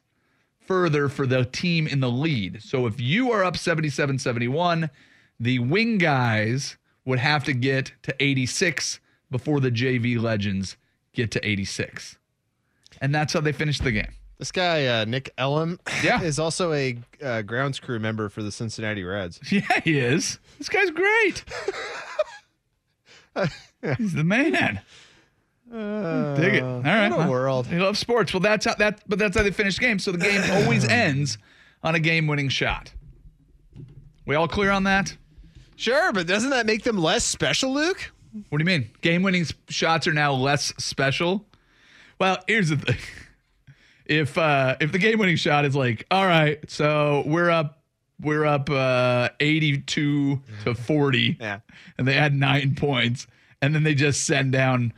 [0.59, 2.61] further for the team in the lead.
[2.61, 4.89] So if you are up 77-71,
[5.39, 8.99] the wing guys would have to get to 86
[9.31, 10.77] before the JV Legends
[11.13, 12.17] get to 86.
[13.01, 14.11] And that's how they finished the game.
[14.37, 16.21] This guy, uh, Nick Elam, Yeah.
[16.23, 19.39] is also a uh, grounds crew member for the Cincinnati Reds.
[19.51, 20.39] Yeah, he is.
[20.57, 21.43] This guy's great.
[23.97, 24.81] He's the man.
[25.71, 26.63] Dig it.
[26.63, 27.07] All right.
[27.11, 27.67] Uh, what a world.
[27.67, 28.33] He loves sports.
[28.33, 29.01] Well, that's how that.
[29.07, 30.03] But that's how they finish games.
[30.03, 31.37] So the game always ends
[31.83, 32.91] on a game-winning shot.
[34.25, 35.15] We all clear on that?
[35.75, 38.11] Sure, but doesn't that make them less special, Luke?
[38.49, 38.89] What do you mean?
[39.01, 41.45] Game-winning shots are now less special.
[42.19, 42.97] Well, here's the thing.
[44.07, 47.81] If uh, if the game-winning shot is like, all right, so we're up,
[48.19, 51.37] we're up uh, 82 to 40.
[51.39, 51.59] Yeah.
[51.97, 53.25] and they had nine points,
[53.61, 54.91] and then they just send down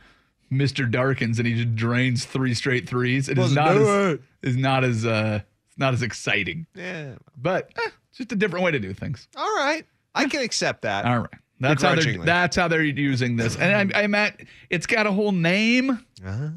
[0.54, 0.90] Mr.
[0.90, 3.28] Darkins, and he just drains three straight threes.
[3.28, 4.20] It is not as it.
[4.42, 7.14] is not as uh it's not as exciting, Yeah.
[7.36, 9.28] but eh, just a different way to do things.
[9.36, 9.84] All right.
[10.14, 11.04] I can accept that.
[11.04, 14.40] All right, that's how they're that's how they're using this, and I, I'm at
[14.70, 15.98] it's got a whole name,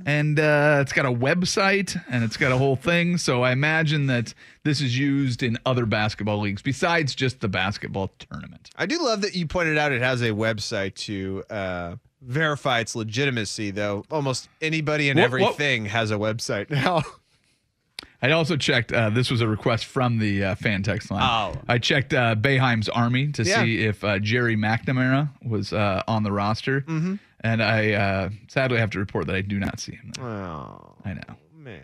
[0.05, 3.17] and uh, it's got a website, and it's got a whole thing.
[3.17, 8.11] So I imagine that this is used in other basketball leagues besides just the basketball
[8.19, 8.69] tournament.
[8.75, 11.95] I do love that you pointed out it has a website to uh,
[12.27, 17.03] verify its legitimacy, though almost anybody and What- what- everything has a website now.
[18.21, 18.91] I also checked.
[18.91, 21.21] Uh, this was a request from the uh, fan text line.
[21.23, 21.59] Oh.
[21.67, 23.61] I checked uh, Boeheim's Army to Yeah.
[23.63, 27.15] see if uh, Gerry McNamara was uh, on the roster, mm-hmm.
[27.41, 30.11] and I uh, sadly have to report that I do not see him.
[30.15, 30.25] There.
[30.25, 31.21] Oh I know.
[31.55, 31.81] man.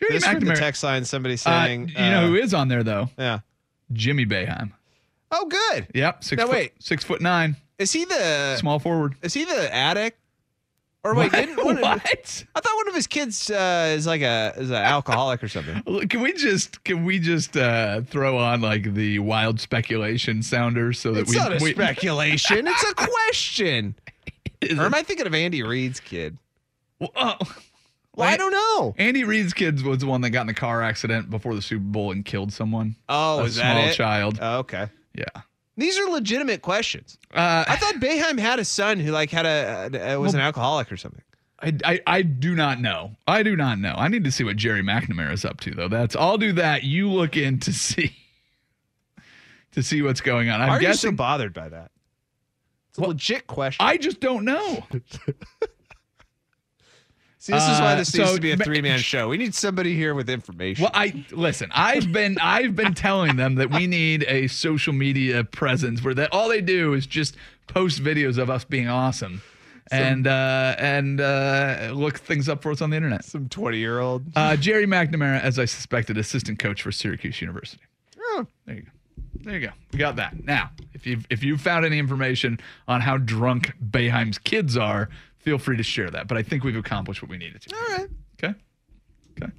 [0.00, 0.58] Gerry This from the McNamara.
[0.58, 1.04] text line.
[1.04, 3.08] Somebody saying, you know who is on there though?
[3.16, 3.40] Yeah.
[3.92, 4.72] Jimmy Boeheim.
[5.30, 5.86] Oh, good.
[5.94, 6.72] Yep, six Now, foot, wait.
[6.82, 9.14] six foot nine, Is he the small forward.
[9.22, 10.18] Is he the addict?
[11.04, 11.38] Or wait, what?
[11.46, 12.44] didn't of- What?
[12.54, 16.08] I thought one of his kids uh, is like a is an alcoholic or something.
[16.08, 21.12] Can we just can we just uh, throw on like the wild speculation sounder so
[21.12, 22.66] that It's we, not a we speculation.
[22.66, 23.94] It's a question.
[24.76, 26.36] or am I thinking of Andy Reid's kid?
[26.98, 27.36] Well, oh.
[28.16, 28.96] Well, I don't know.
[28.98, 31.84] Andy Reid's kid was the one that got in the car accident before the Super
[31.84, 32.96] Bowl and killed someone.
[33.08, 33.94] Oh, a is that small it?
[33.94, 34.38] child.
[34.42, 34.88] Oh, okay.
[35.14, 35.42] Yeah.
[35.78, 37.18] These are legitimate questions.
[37.32, 40.90] Uh, I thought Boeheim had a son who like had a uh, was an alcoholic
[40.90, 41.22] or something.
[41.60, 43.12] I, I I do not know.
[43.28, 43.94] I do not know.
[43.96, 45.88] I need to see what Gerry McNamara is up to though.
[45.88, 46.82] That's I'll do that.
[46.82, 48.16] You look in to see
[49.72, 50.60] to see what's going on.
[50.60, 51.92] I'm are you so bothered by that?
[52.90, 53.86] It's a Well, legit question.
[53.86, 54.84] I just don't know.
[57.48, 59.30] See, this is why uh, this needs so to be a three man show.
[59.30, 60.82] We need somebody here with information.
[60.82, 61.70] Well, I listen.
[61.74, 66.30] I've been I've been telling them that we need a social media presence where that
[66.30, 69.40] all they do is just post videos of us being awesome,
[69.90, 73.24] and uh, and uh, look things up for us on the internet.
[73.24, 74.26] Some twenty year old.
[74.36, 77.82] Uh, Gerry McNamara, as I suspected, assistant coach for Syracuse University.
[78.20, 78.46] Oh.
[78.66, 78.90] There you go.
[79.40, 79.72] There you go.
[79.92, 80.44] We got that.
[80.44, 85.08] Now, if you if you found any information on how drunk Boeheim's kids are,
[85.48, 86.28] feel free to share that.
[86.28, 87.74] But I think we've accomplished what we needed to.
[87.74, 88.08] All right.
[88.44, 88.54] Okay.
[89.40, 89.50] Okay.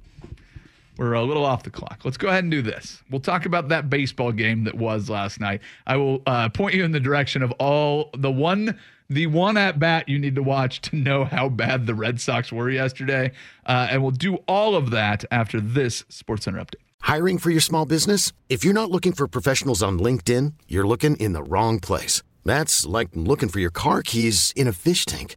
[0.96, 2.02] We're a little off the clock.
[2.04, 3.02] Let's go ahead and do this.
[3.10, 5.62] We'll talk about that baseball game that was last night.
[5.88, 9.80] I will uh, point you in the direction of all the one the one at
[9.80, 13.32] bat you need to watch to know how bad the Red Sox were yesterday.
[13.66, 16.84] Uh, and we'll do all of that after this Sports Center update.
[17.00, 18.32] Hiring for your small business?
[18.48, 22.22] If you're not looking for professionals on LinkedIn, you're looking in the wrong place.
[22.44, 25.36] That's like looking for your car keys in a fish tank.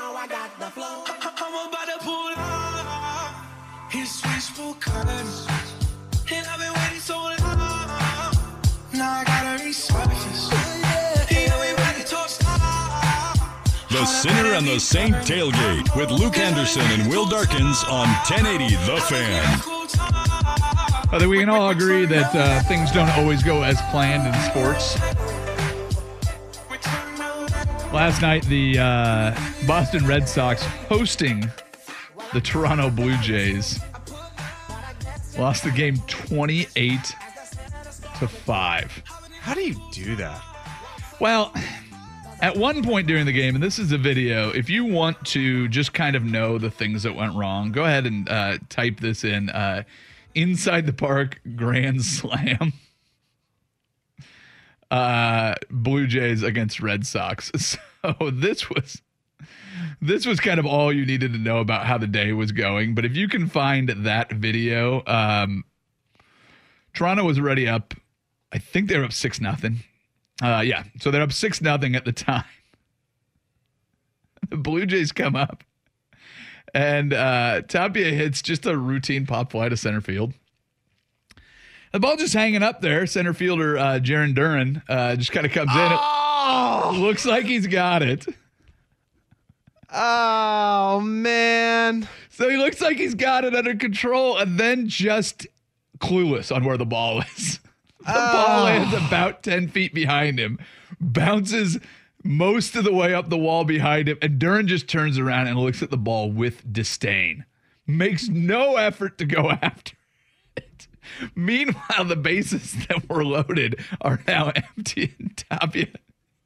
[0.21, 1.03] I got the flow.
[1.07, 3.33] I'm about to pull up.
[3.89, 4.91] His sweet spoken.
[4.93, 7.39] And I've been waiting so long.
[8.93, 10.53] Now I gotta resurface.
[11.27, 13.35] He got me ready to stop.
[13.89, 19.01] The Sinner and the Saint tailgate with Luke Anderson and Will Darkins on 1080 The
[19.01, 19.59] Fan.
[21.13, 24.39] I think we can all agree that uh, things don't always go as planned in
[24.51, 24.99] sports.
[27.93, 29.35] Last night, the uh,
[29.67, 31.51] Boston Red Sox hosting
[32.33, 33.81] the Toronto Blue Jays
[35.37, 36.99] lost the game 28
[38.19, 39.03] to 5.
[39.41, 40.41] How do you do that?
[41.19, 41.53] Well,
[42.41, 45.67] at one point during the game, and this is a video, if you want to
[45.67, 49.25] just kind of know the things that went wrong, go ahead and uh, type this
[49.25, 49.83] in uh,
[50.33, 52.71] inside the park grand slam.
[54.91, 57.77] Uh, Blue Jays against Red Sox.
[58.03, 58.99] So this was
[60.01, 62.95] this was kind of all you needed to know about how the day was going.
[62.95, 65.63] But if you can find that video, um,
[66.95, 67.93] Toronto was already up.
[68.51, 69.81] I think they were up six nothing.
[70.41, 72.43] Uh, yeah, so they're up six nothing at the time.
[74.49, 75.63] The Blue Jays come up,
[76.73, 80.33] and uh, Tapia hits just a routine pop fly to center field.
[81.91, 83.05] The ball just hanging up there.
[83.05, 85.89] Center fielder uh, Jarren Duran uh, just kind of comes in.
[85.91, 88.25] Oh, Looks like he's got it.
[89.93, 92.07] oh man.
[92.29, 95.47] So he looks like he's got it under control and then just
[95.99, 97.59] clueless on where the ball is.
[97.99, 100.57] The ball lands about 10 feet behind him,
[100.99, 101.77] bounces
[102.23, 105.59] most of the way up the wall behind him, and Duran just turns around and
[105.59, 107.45] looks at the ball with disdain.
[107.85, 109.99] Makes no effort to go after it.
[111.35, 115.87] Meanwhile, the bases that were loaded are now empty, and Tapia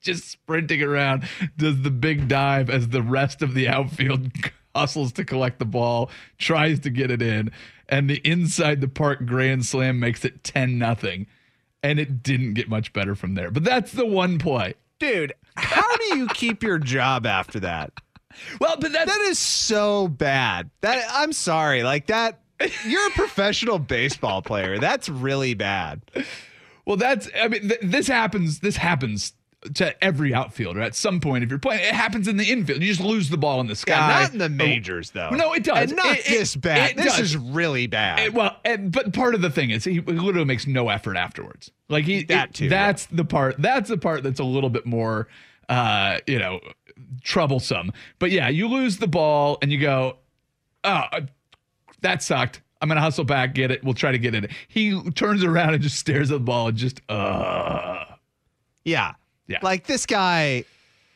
[0.01, 1.27] just sprinting around,
[1.57, 4.31] does the big dive as the rest of the outfield
[4.75, 7.51] hustles to collect the ball, tries to get it in,
[7.89, 11.27] and the inside the park grand slam makes it 10 nothing.
[11.81, 13.51] And it didn't get much better from there.
[13.51, 14.73] But that's the one play.
[14.97, 17.91] Dude, how do you keep your job after that?
[18.59, 20.71] Well, but that's That is so bad.
[20.81, 21.83] That I'm sorry.
[21.83, 22.39] Like that
[22.85, 24.79] you're a professional baseball player.
[24.79, 26.01] That's really bad.
[26.85, 29.33] Well, that's I mean th- this happens this happens
[29.73, 32.81] to every outfielder at some point if you're playing it happens in the infield.
[32.83, 33.93] You just lose the ball in the sky.
[33.93, 35.31] Yeah, not in the majors though.
[35.31, 35.89] No, it does.
[35.91, 36.91] And not It- it- this bad.
[36.91, 37.19] it this does.
[37.21, 38.19] is really bad.
[38.19, 41.71] Eh, well, and, but part of the thing is he literally makes no effort afterwards.
[41.89, 43.55] Like he That it- too, That's the part.
[43.59, 45.27] That's the part that's a little bit more,
[45.67, 46.59] uh, you know,
[47.23, 47.91] troublesome.
[48.19, 50.17] But yeah, you lose the ball and you go,
[50.83, 51.03] oh,
[52.05, 52.61] that sucked.
[52.81, 53.83] I'm gonna hustle back, get it.
[53.83, 54.51] We'll try to get it.
[54.67, 58.05] He turns around and just stares at the ball and just, uh,
[58.83, 59.13] yeah.
[59.47, 59.59] Yeah.
[59.61, 60.65] Like this guy.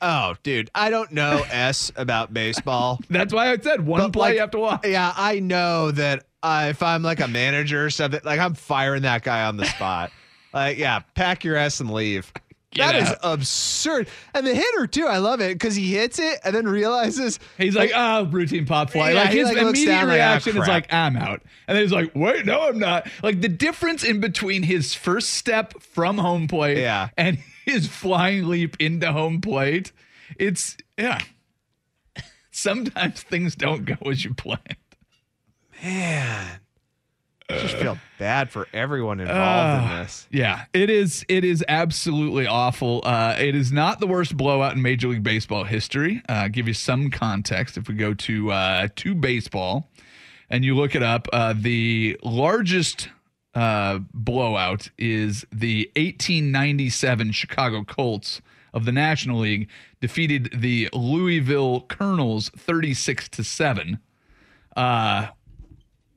[0.02, 3.00] Oh, dude, I don't know s about baseball.
[3.10, 4.86] that's why I said one But, play like, you have to watch.
[4.86, 9.02] Yeah, I know that uh, if I'm like a manager or something, like I'm firing
[9.04, 10.12] that guy on the spot.
[10.54, 12.32] like, yeah, pack your ass and leave.
[12.72, 13.18] Get That is out.
[13.24, 14.08] absurd.
[14.36, 17.76] And the hitter too, I love it because he hits it and then realizes He's
[17.76, 19.10] like, oh, routine pop fly.
[19.12, 21.42] Yeah, like his like, immediate like, ah, reaction is like, I'm out.
[21.68, 23.08] And then he's like, wait, no, I'm not.
[23.24, 27.10] Like the difference in between his first step from home plate Yeah.
[27.18, 29.92] and his flying leap into home plate,
[30.38, 31.20] it's yeah.
[32.52, 34.76] Sometimes things don't go as you planned.
[35.84, 36.60] man,
[37.50, 40.28] I just feel bad for everyone involved in Uh, this.
[40.32, 41.26] Yeah, it is.
[41.28, 43.02] It is absolutely awful.
[43.04, 46.22] Uh, it is not the worst blowout in Major League Baseball history.
[46.30, 47.76] Uh, give you some context.
[47.78, 49.90] If we go to uh, to baseball,
[50.50, 53.10] and you look it up, uh, the largest
[53.56, 58.42] uh, blowout is the 1897 Chicago Colts
[58.76, 59.68] of the National League
[60.02, 63.98] defeated the Louisville Colonels 36 to seven.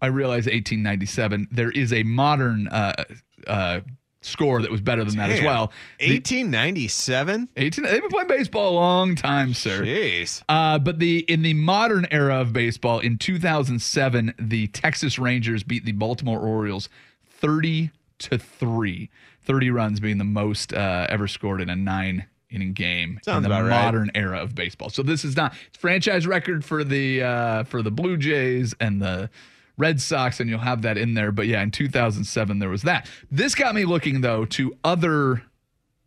[0.03, 1.49] I realize 1897.
[1.51, 3.05] There is a modern uh,
[3.47, 3.81] uh,
[4.21, 5.47] score that was better than that as Damn.
[5.47, 5.73] well.
[6.01, 7.49] The- 1897.
[7.57, 7.85] 18.
[7.85, 9.83] They've been playing baseball a long time, sir.
[9.83, 10.43] Jeez.
[10.49, 15.85] Uh, but the in the modern era of baseball, in 2007, the Texas Rangers beat
[15.85, 16.89] the Baltimore Orioles
[17.27, 19.11] 30 to three.
[19.45, 23.43] 30 runs being the most uh, ever scored in a nine inning game Sounds in
[23.45, 23.85] the about right.
[23.85, 24.91] modern era of baseball.
[24.91, 29.01] So this is not it's franchise record for the uh, for the Blue Jays and
[29.01, 29.31] the
[29.79, 31.33] Red Sox, and you'll have that in there.
[31.33, 33.09] But yeah, in 2007 there was that.
[33.31, 35.43] This got me looking though to other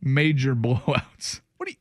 [0.01, 1.41] major blowouts.
[1.57, 1.77] What do you?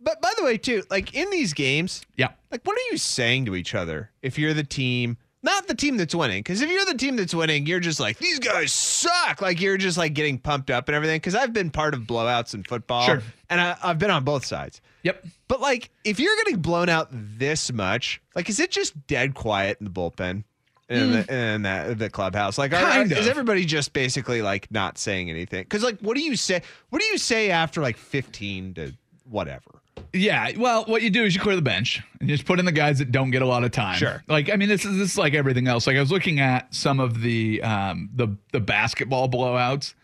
[0.00, 2.30] But by the way, too, like in these games, Yeah.
[2.50, 5.16] like what are you saying to each other if you're the team?
[5.44, 8.16] Not the team that's winning, because if you're the team that's winning, you're just like
[8.18, 9.42] these guys suck.
[9.42, 11.16] Like you're just like getting pumped up and everything.
[11.18, 13.22] Because I've been part of blowouts in football, Sure.
[13.50, 14.80] and I, I've been on both sides.
[15.02, 15.24] Yep.
[15.48, 19.78] But like, if you're getting blown out this much, like, is it just dead quiet
[19.80, 20.44] in the bullpen?
[20.88, 23.12] In, the, in the, the clubhouse, like, are, Hmm.
[23.12, 25.62] Is everybody just basically like not saying anything?
[25.62, 26.60] Because, like, what do you say?
[26.90, 28.92] What do you say after like 15 to
[29.30, 29.80] whatever?
[30.12, 32.66] Yeah, well, what you do is you clear the bench and you just put in
[32.66, 33.96] the guys that don't get a lot of time.
[33.96, 34.22] Sure.
[34.28, 35.86] Like, I mean, this is this is like everything else.
[35.86, 39.94] Like, I was looking at some of the um the the basketball blowouts,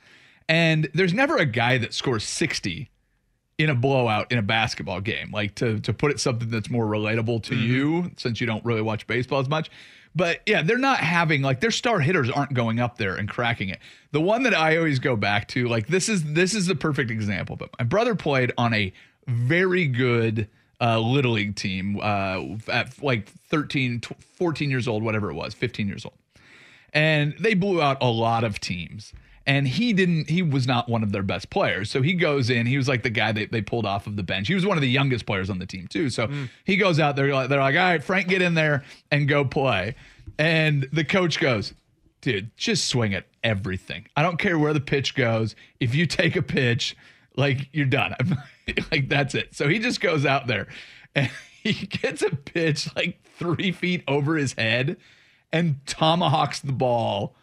[0.48, 2.88] and there's never a guy that scores sixty
[3.58, 5.30] in a blowout in a basketball game.
[5.30, 8.82] Like to to put it something that's more relatable to you, since you don't really
[8.82, 9.70] watch baseball as much.
[10.18, 13.68] But yeah, they're not having like their star hitters aren't going up there and cracking
[13.68, 13.78] it.
[14.10, 17.10] The one that I always go back to, like this is this is the perfect
[17.10, 17.54] example.
[17.54, 18.92] But my brother played on a
[19.28, 20.48] very good
[20.80, 24.00] uh, little league team uh, at like 13,
[24.38, 26.14] 14 years old, whatever it was, 15 years old
[26.92, 29.12] and they blew out a lot of teams.
[29.48, 31.90] And he didn't, he was not one of their best players.
[31.90, 34.22] So he goes in, he was like the guy that they pulled off of the
[34.22, 34.46] bench.
[34.46, 36.10] He was one of the youngest players on the team, too.
[36.10, 36.50] So mm.
[36.64, 39.94] he goes out there, they're like, all right, Frank, get in there and go play.
[40.38, 41.72] And the coach goes,
[42.20, 44.06] dude, just swing at everything.
[44.16, 45.56] I don't care where the pitch goes.
[45.80, 46.94] If you take a pitch,
[47.36, 48.14] like you're done.
[48.90, 49.54] like that's it.
[49.54, 50.66] So he just goes out there
[51.14, 51.30] and
[51.62, 54.98] he gets a pitch like three feet over his head
[55.52, 57.34] and tomahawks the ball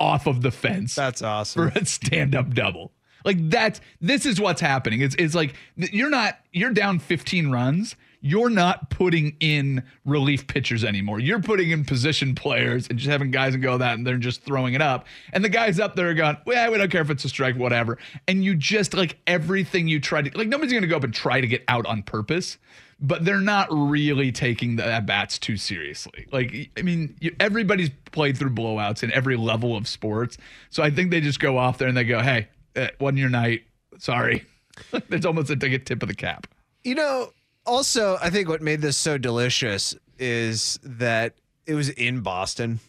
[0.00, 1.70] off of the fence That's awesome.
[1.70, 2.92] for a stand-up double.
[3.24, 5.02] Like that's this is what's happening.
[5.02, 7.94] It's it's like you're not you're down 15 runs.
[8.22, 11.20] You're not putting in relief pitchers anymore.
[11.20, 14.42] You're putting in position players and just having guys and go that and they're just
[14.42, 15.06] throwing it up.
[15.32, 17.56] And the guys up there are going, well, we don't care if it's a strike,
[17.56, 17.96] whatever.
[18.28, 21.40] And you just like everything you try to like nobody's gonna go up and try
[21.40, 22.56] to get out on purpose.
[23.02, 26.26] But they're not really taking the at bats too seriously.
[26.32, 30.36] Like, I mean, you, everybody's played through blowouts in every level of sports.
[30.68, 33.30] So I think they just go off there and they go, hey, it wasn't your
[33.30, 33.62] night.
[33.98, 34.44] Sorry.
[35.08, 36.46] There's almost a, tip of the cap.
[36.84, 37.32] You know,
[37.64, 41.34] also, I think what made this so delicious is that
[41.66, 42.80] it was in Boston.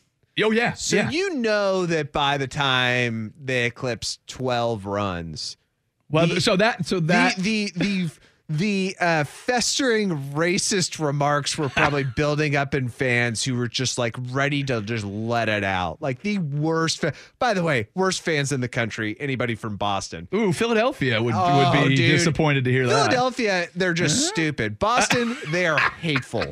[0.42, 1.10] Oh yeah, So yeah.
[1.10, 5.58] you know that by the time they eclipse 12 runs,
[6.10, 8.12] well, the- so that so that the the the
[8.58, 14.16] the uh, festering racist remarks were probably building up in fans who were just like
[14.32, 16.02] ready to just let it out.
[16.02, 17.00] Like the worst.
[17.00, 19.16] Fa- By the way, worst fans in the country.
[19.20, 20.28] Anybody from Boston?
[20.34, 22.12] ooh, Philadelphia would Oh, would be dude.
[22.12, 22.94] disappointed to hear that.
[23.06, 24.80] Philadelphia, they're just stupid.
[24.80, 26.46] Boston, they are hateful.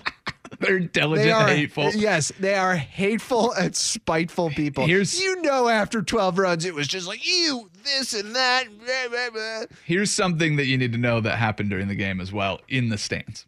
[0.60, 1.91] They're intelligent, They are hateful.
[1.93, 4.86] Yes, they are hateful and spiteful people.
[4.86, 8.66] Here's- you know, after twelve runs, it was just like you this and that.
[8.68, 9.78] Blah, blah, blah.
[9.86, 12.89] Here's something that you need to know that happened during the game as well in
[12.89, 13.45] the stands.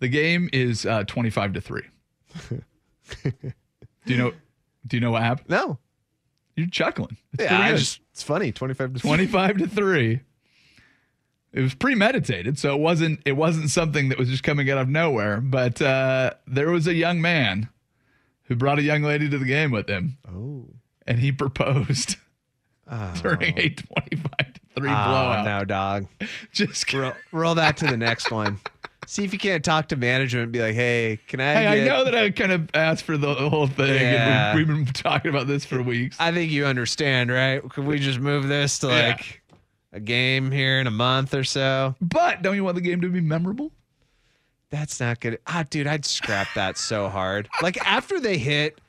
[0.00, 1.82] The game is uh, 25 to 3.
[3.22, 3.32] do
[4.06, 4.32] you know
[4.86, 5.48] do you know what happened?
[5.50, 5.78] No,
[6.56, 7.16] You're chuckling.
[7.34, 8.50] It's yeah, I just it's funny.
[8.52, 10.20] Twenty five to 25 to 3.
[11.52, 14.88] It was premeditated, so it wasn't it wasn't something that was just coming out of
[14.88, 17.68] nowhere, but uh, there was a young man
[18.44, 20.16] who brought a young lady to the game with him.
[20.28, 20.66] Oh.
[21.06, 22.16] And he proposed
[23.22, 25.46] during a 25 to 3 blowout.
[25.46, 26.06] Oh, no, dog.
[26.52, 28.60] Just Roll, roll that to the next one.
[29.06, 31.86] See if you can't talk to management and be like, hey, can I Hey, I
[31.86, 34.00] know that I kind of asked for the whole thing.
[34.00, 34.50] Yeah.
[34.50, 36.16] And we've, we've been talking about this for weeks.
[36.20, 37.60] I think you understand, right?
[37.68, 39.16] Could we just move this to Yeah.
[39.92, 41.94] A game here in a month or so?
[42.00, 43.72] But don't you want the game to be memorable?
[44.70, 45.38] That's not good.
[45.46, 47.48] Ah, dude, I'd scrap that so hard.
[47.60, 48.80] Like after they hit,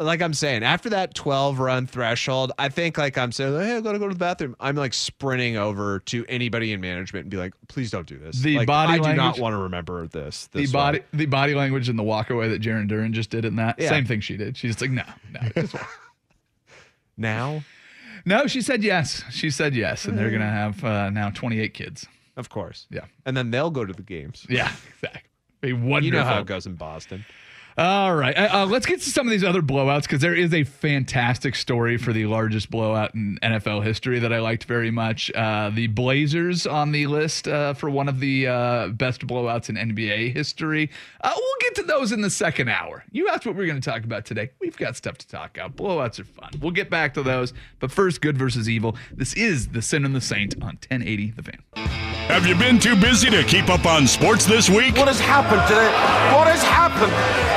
[0.00, 3.80] like I'm saying, after that 12 run threshold, I think like I'm saying, hey, I
[3.80, 4.56] gotta go to the bathroom.
[4.58, 8.40] I'm like sprinting over to anybody in management and be like, please don't do this.
[8.40, 10.48] The Like, body I do not want to remember this.
[10.48, 11.04] The this body, way.
[11.12, 13.90] the body language and the walk away that Jarren Duran just did in that Yeah.
[13.90, 14.56] same thing she did.
[14.56, 15.64] She's just like, no, no.
[17.16, 17.62] now,
[18.24, 19.22] no, she said yes.
[19.30, 22.06] She said yes, and they're gonna have uh, now 28 kids.
[22.36, 22.86] of course.
[22.90, 24.46] Yeah, And then they'll go to the games.
[24.48, 25.22] yeah, exactly.
[25.60, 26.04] Be wonderful.
[26.04, 27.24] You know how it goes in Boston.
[27.78, 28.36] All right.
[28.36, 31.54] Uh, uh, let's get to some of these other blowouts because there is a fantastic
[31.54, 35.30] story for the largest blowout in NFL history that I liked very much.
[35.32, 39.76] Uh, the Blazers on the list uh, for one of the uh, best blowouts in
[39.76, 40.90] NBA history.
[41.20, 43.04] Uh, we'll get to those in the second hour.
[43.12, 44.50] You asked what we are going to talk about today.
[44.58, 45.76] We've got stuff to talk about.
[45.76, 46.50] Blowouts are fun.
[46.60, 47.52] We'll get back to those.
[47.78, 48.96] But first, good versus evil.
[49.12, 52.17] This is The Sin and the Saint on 1080 The Fan.
[52.28, 54.96] Have you been too busy to keep up on sports this week?
[54.98, 55.88] What has happened to the
[56.36, 57.10] what has happened?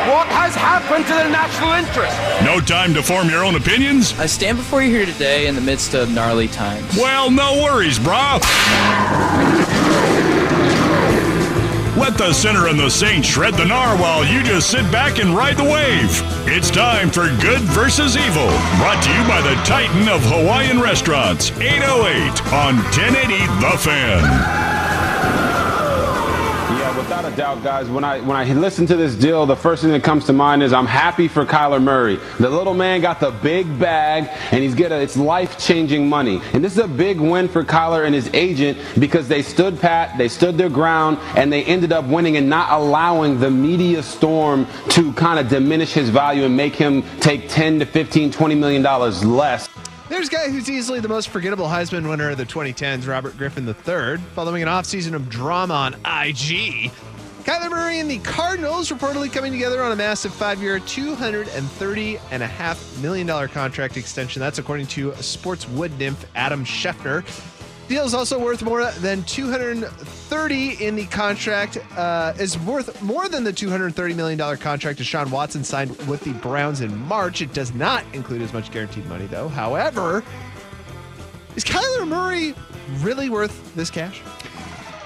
[0.09, 2.17] What has happened to the national interest?
[2.45, 4.17] No time to form your own opinions?
[4.17, 6.95] I stand before you here today in the midst of gnarly times.
[6.95, 8.39] Well, no worries, brah.
[11.97, 15.35] Let the sinner and the saint shred the gnar while you just sit back and
[15.35, 16.21] ride the wave.
[16.47, 21.51] It's time for Good versus Evil, brought to you by the Titan of Hawaiian Restaurants,
[21.51, 24.70] 808 on 1080 The Fan.
[27.11, 27.89] Without a doubt, guys.
[27.89, 30.63] When I when I listen to this deal, the first thing that comes to mind
[30.63, 32.17] is I'm happy for Kyler Murray.
[32.39, 36.39] The little man got the big bag, and he's getting it's life-changing money.
[36.53, 40.17] And this is a big win for Kyler and his agent because they stood pat,
[40.17, 44.65] they stood their ground, and they ended up winning and not allowing the media storm
[44.91, 48.81] to kind of diminish his value and make him take 10 to 15, 20 million
[48.81, 49.67] dollars less.
[50.11, 53.65] There's a guy who's easily the most forgettable Heisman winner of the 2010s, Robert Griffin
[53.65, 56.91] III, following an offseason of drama on IG.
[57.45, 63.95] Kyler Murray and the Cardinals reportedly coming together on a massive five-year, $230.5 million contract
[63.95, 64.41] extension.
[64.41, 67.23] That's according to sports wood nymph Adam Schefter.
[67.87, 71.77] Deal is also worth more than 230 in the contract.
[71.97, 76.31] Uh, is worth more than the 230 million dollar contract Deshaun Watson signed with the
[76.33, 77.41] Browns in March.
[77.41, 79.49] It does not include as much guaranteed money, though.
[79.49, 80.23] However,
[81.55, 82.55] is Kyler Murray
[82.99, 84.21] really worth this cash?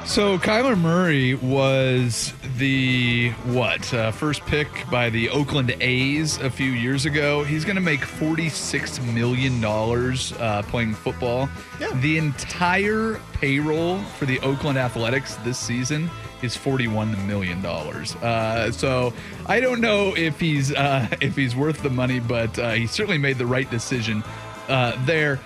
[0.06, 6.72] So Kyler Murray was the what uh, first pick by the Oakland A's a few
[6.72, 7.44] years ago.
[7.44, 11.50] He's going to make forty six million dollars uh, playing football.
[11.82, 11.92] Yeah.
[12.02, 16.10] The entire payroll for the Oakland Athletics this season
[16.44, 18.16] is forty one million dollars.
[18.18, 19.12] Uh, so
[19.48, 23.18] I don't know if he's uh, if he's worth the money, but uh, he certainly
[23.18, 24.24] made the right decision
[24.70, 25.40] uh, there.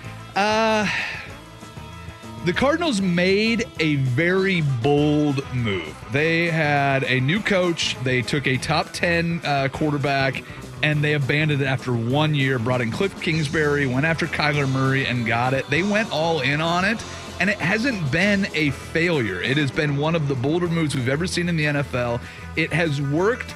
[2.42, 5.94] The Cardinals made a very bold move.
[6.10, 10.42] They had a new coach, they took a top 10 uh, quarterback,
[10.82, 12.58] and they abandoned it after one year.
[12.58, 15.68] Brought in Cliff Kingsbury, went after Kyler Murray, and got it.
[15.68, 17.04] They went all in on it,
[17.40, 19.42] and it hasn't been a failure.
[19.42, 22.22] It has been one of the bolder moves we've ever seen in the NFL.
[22.56, 23.54] It has worked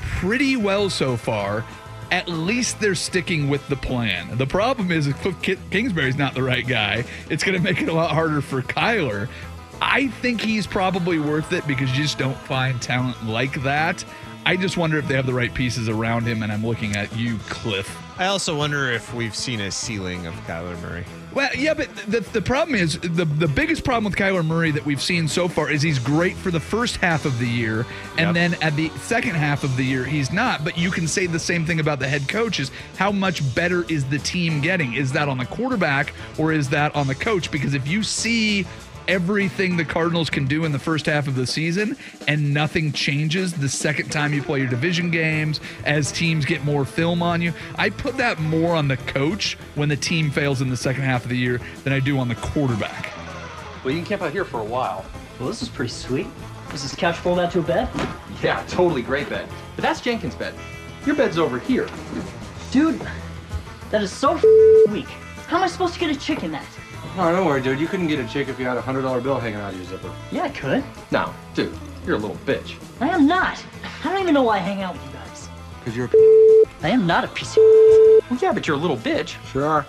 [0.00, 1.64] pretty well so far.
[2.10, 4.36] At least they're sticking with the plan.
[4.36, 7.88] The problem is if Cliff Kingsbury's not the right guy, it's going to make it
[7.88, 9.28] a lot harder for Kyler.
[9.80, 14.04] I think he's probably worth it because you just don't find talent like that.
[14.46, 17.14] I just wonder if they have the right pieces around him, and I'm looking at
[17.16, 18.03] you, Cliff.
[18.16, 21.04] I also wonder if we've seen a ceiling of Kyler Murray.
[21.32, 24.86] Well, yeah, but the, the problem is the the biggest problem with Kyler Murray that
[24.86, 27.84] we've seen so far is he's great for the first half of the year,
[28.16, 30.62] and then at the second half of the year he's not.
[30.62, 32.70] But you can say the same thing about the head coaches.
[32.96, 34.94] How much better is the team getting?
[34.94, 37.50] Is that on the quarterback or is that on the coach?
[37.50, 38.64] Because if you see
[39.08, 41.96] everything the Cardinals can do in the first half of the season
[42.28, 46.84] and nothing changes the second time you play your division games as teams get more
[46.84, 47.52] film on you.
[47.76, 51.24] I put that more on the coach when the team fails in the second half
[51.24, 53.12] of the year than I do on the quarterback.
[53.84, 55.04] Well, you can camp out here for a while.
[55.38, 56.26] Well, this is pretty sweet.
[56.72, 57.88] Is this couch fold out to a bed?
[58.42, 59.48] Yeah, totally great bed.
[59.76, 60.54] But that's Jenkins' bed.
[61.06, 61.88] Your bed's over here.
[62.70, 63.00] Dude,
[63.90, 64.34] that is so
[64.88, 65.06] weak.
[65.46, 66.66] How am I supposed to get a chick in that?
[67.16, 67.78] No, don't worry, dude.
[67.78, 69.78] You couldn't get a chick if you had a hundred dollar bill hanging out of
[69.78, 70.12] your zipper.
[70.32, 70.82] Yeah, I could.
[71.12, 71.72] No, dude,
[72.04, 72.76] you're a little bitch.
[73.00, 73.64] I am not.
[74.02, 75.48] I don't even know why I hang out with you guys.
[75.84, 76.84] Cause you're a.
[76.84, 77.62] I am not a piece of.
[78.30, 79.36] Well, yeah, but you're a little bitch.
[79.52, 79.86] Sure are.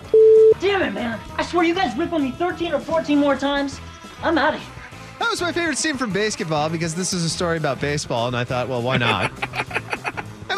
[0.60, 1.18] Damn it, man.
[1.36, 3.80] I swear you guys rip on me 13 or 14 more times.
[4.22, 4.70] I'm out of here.
[5.18, 8.36] That was my favorite scene from basketball because this is a story about baseball, and
[8.36, 9.32] I thought, well, why not?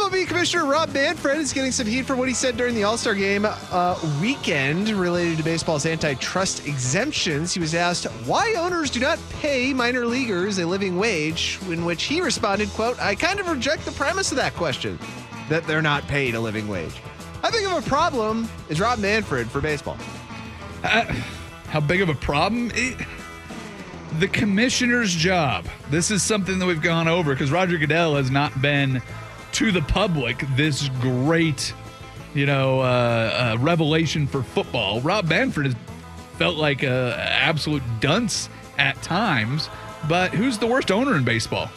[0.09, 2.97] MLB Commissioner Rob Manfred is getting some heat for what he said during the All
[2.97, 7.53] Star Game uh, weekend related to baseball's antitrust exemptions.
[7.53, 12.05] He was asked why owners do not pay minor leaguers a living wage, in which
[12.05, 14.99] he responded, "quote I kind of reject the premise of that question,
[15.51, 17.03] that they're not paid a living wage.
[17.43, 19.99] I think of a problem is Rob Manfred for baseball."
[20.85, 21.05] Uh,
[21.67, 22.71] how big of a problem?
[22.75, 22.97] It,
[24.21, 25.67] the commissioner's job.
[25.91, 29.03] This is something that we've gone over because Roger Goodell has not been
[29.59, 31.75] to the public this great,
[32.33, 35.01] you know, uh, uh, revelation for football.
[35.01, 35.77] Rob Manfred has
[36.37, 38.49] felt like a absolute dunce
[38.79, 39.69] at times,
[40.09, 41.69] but who's the worst owner in baseball?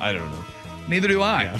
[0.00, 0.44] I don't know.
[0.86, 1.58] Neither do I.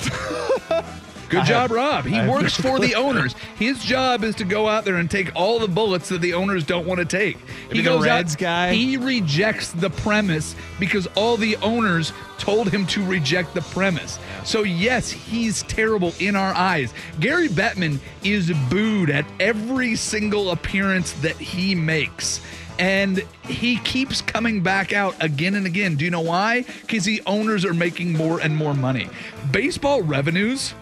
[1.33, 2.05] Good job, Rob.
[2.05, 3.35] He works for the owners.
[3.57, 6.65] His job is to go out there and take all the bullets that the owners
[6.65, 7.39] don't want to take.
[7.71, 8.75] He the goes Reds out, guy?
[8.75, 14.19] He rejects the premise because all the owners told him to reject the premise.
[14.45, 16.93] So yes, he's terrible in our eyes.
[17.19, 22.43] Gary Bettman is booed at every single appearance that he makes.
[22.79, 25.95] And he keeps coming back out again and again.
[25.95, 26.67] Do you know why?
[26.83, 29.09] Because the owners are making more and more money.
[29.51, 30.75] Baseball revenues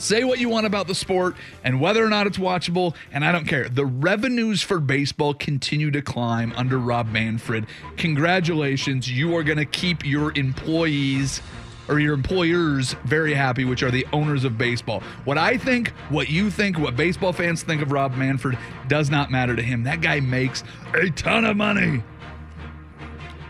[0.00, 3.32] Say what you want about the sport and whether or not it's watchable, and I
[3.32, 3.68] don't care.
[3.68, 7.66] The revenues for baseball continue to climb under Rob Manfred.
[7.98, 9.10] Congratulations.
[9.10, 11.42] You are going to keep your employees
[11.86, 15.02] or your employers very happy, which are the owners of baseball.
[15.24, 18.56] What I think, what you think, what baseball fans think of Rob Manfred
[18.88, 19.82] does not matter to him.
[19.82, 22.02] That guy makes a ton of money.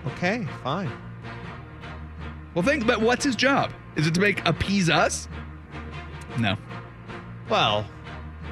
[0.09, 0.91] Okay, fine.
[2.55, 3.73] Well, think, but what's his job?
[3.95, 5.29] Is it to make appease us?
[6.39, 6.57] No.
[7.49, 7.87] Well,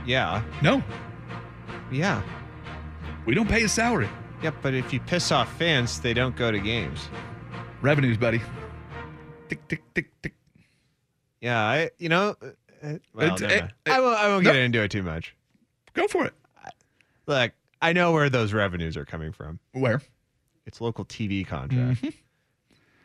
[0.06, 0.42] yeah.
[0.62, 0.82] No.
[1.90, 2.22] Yeah.
[3.26, 4.08] We don't pay a salary.
[4.42, 7.08] Yep, but if you piss off fans, they don't go to games.
[7.82, 8.40] Revenues, buddy.
[9.48, 10.34] Tick, tick, tick, tick.
[11.40, 14.18] Yeah, I you know, uh, well, It's- never it- I won't.
[14.18, 14.52] I won't no.
[14.52, 15.34] get into it too much.
[15.94, 16.34] Go for it.
[17.26, 17.52] Look,
[17.82, 19.58] I know where those revenues are coming from.
[19.72, 20.00] Where?
[20.66, 22.04] It's local TV contract.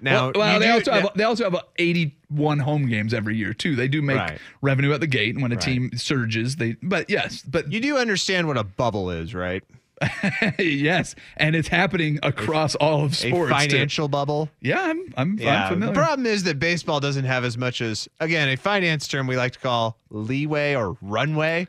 [0.03, 3.53] Now, well, well, they do- also have they also have 81 home games every year
[3.53, 3.75] too.
[3.75, 4.37] They do make Right.
[4.61, 5.63] revenue at the gate, and when a Right.
[5.63, 6.75] team surges, they.
[6.83, 9.63] But yes, but you do understand what a bubble is, right?
[10.59, 13.51] yes, and it's happening across all of sports.
[13.51, 13.71] a too.
[13.71, 14.49] financial bubble.
[14.61, 15.93] Yeah, I'm I'm, Yeah, I'm familiar.
[15.93, 19.37] the problem is that baseball doesn't have as much as again a finance term we
[19.37, 21.67] like to call leeway or runway.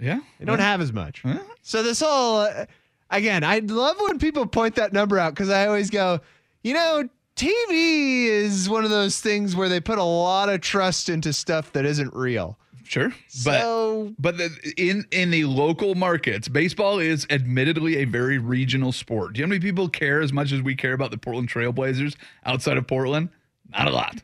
[0.00, 1.22] yeah, They don't have as much.
[1.62, 2.64] So this whole uh,
[3.10, 6.20] again, I love when people point that number out because I always go,
[6.62, 7.08] you know,
[7.38, 11.72] TV is one of those things where they put a lot of trust into stuff
[11.72, 12.58] that isn't real.
[12.84, 13.10] Sure,
[13.44, 18.92] but So- but the, in in the local markets, baseball is admittedly a very regional
[18.92, 19.34] sport.
[19.34, 21.48] Do you know how many people care as much as we care about the Portland
[21.50, 22.16] Trailblazers
[22.46, 23.28] outside of Portland?
[23.70, 24.22] Not a lot.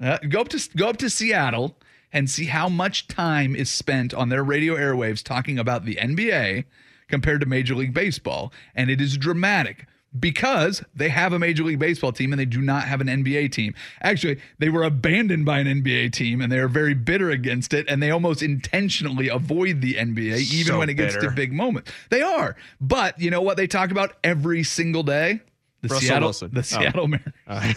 [0.00, 1.78] Uh, go up to go up to Seattle
[2.12, 6.64] and see how much time is spent on their radio airwaves talking about the NBA
[7.08, 9.86] compared to Major League Baseball, and it is dramatic
[10.18, 13.50] because they have a Major League Baseball team and they do not have an NBA
[13.52, 13.74] team.
[14.02, 17.86] Actually, they were abandoned by an NBA team and they are very bitter against it,
[17.88, 21.90] and they almost intentionally avoid the NBA even So when it gets to big moments.
[22.10, 25.40] They are, but you know what they talk about every single day?
[25.80, 26.50] The Russell Seattle, Wilson.
[26.52, 26.62] the Oh.
[26.62, 27.34] Seattle Mariners.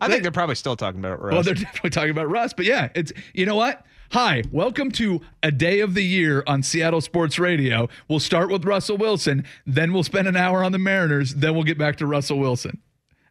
[0.00, 1.32] I think they're probably still talking about it.
[1.32, 3.84] Well, they're definitely talking about Russ, but yeah, it's you know what?
[4.10, 7.88] Hi, welcome to a day of the year on Seattle Sports Radio.
[8.08, 11.64] We'll start with Russell Wilson, then we'll spend an hour on the Mariners, then we'll
[11.64, 12.80] get back to Russell Wilson.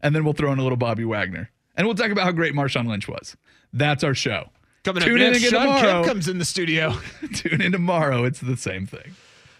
[0.01, 1.49] And then we'll throw in a little Bobby Wagner.
[1.76, 3.38] And we'll talk about how great Marshawn Lynch was.
[3.71, 4.49] That's our show.
[4.84, 6.03] Coming Tune up in next, again Shawn tomorrow.
[6.03, 6.93] Kemp comes in the studio.
[7.34, 8.26] Tune in tomorrow.
[8.26, 9.15] It's the same thing.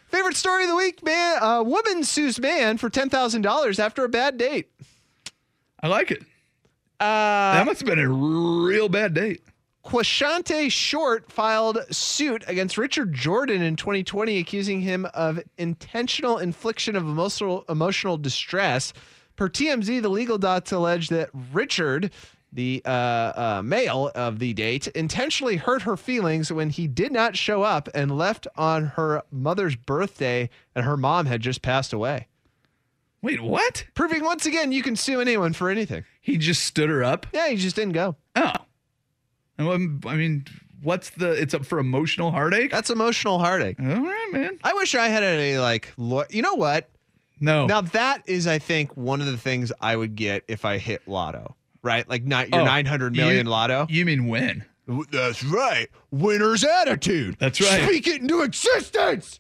[0.07, 1.38] Favorite story of the week, man.
[1.41, 4.70] A woman sues man for ten thousand dollars after a bad date.
[5.82, 6.22] I like it.
[6.99, 9.41] Uh, that must have been a real bad date.
[9.84, 17.03] Quashante Short filed suit against Richard Jordan in 2020, accusing him of intentional infliction of
[17.03, 18.93] emotional emotional distress.
[19.36, 22.11] Per TMZ, the legal docs allege that Richard,
[22.53, 27.36] the uh, uh, male of the date, intentionally hurt her feelings when he did not
[27.36, 32.27] show up and left on her mother's birthday, and her mom had just passed away.
[33.21, 33.86] Wait, what?
[33.95, 36.05] Proving once again you can sue anyone for anything.
[36.21, 37.27] He just stood her up?
[37.34, 38.15] Yeah, he just didn't go.
[39.60, 39.64] I
[40.16, 40.45] mean,
[40.82, 42.72] what's the, it's up for emotional heartache?
[42.72, 43.80] That's emotional heartache.
[43.80, 44.60] All right, man.
[44.64, 45.91] I wish I had a like.
[45.97, 46.89] Lo- you know what?
[47.39, 47.66] No.
[47.66, 51.08] Now that is, I think, one of the things I would get if I hit
[51.08, 51.56] lotto.
[51.82, 53.86] Right, like not your Oh, nine hundred million you- lotto.
[53.89, 54.64] You mean win?
[55.12, 55.88] That's right.
[56.12, 57.38] Winner's attitude.
[57.39, 57.84] That's right.
[57.84, 59.39] Speak it into existence.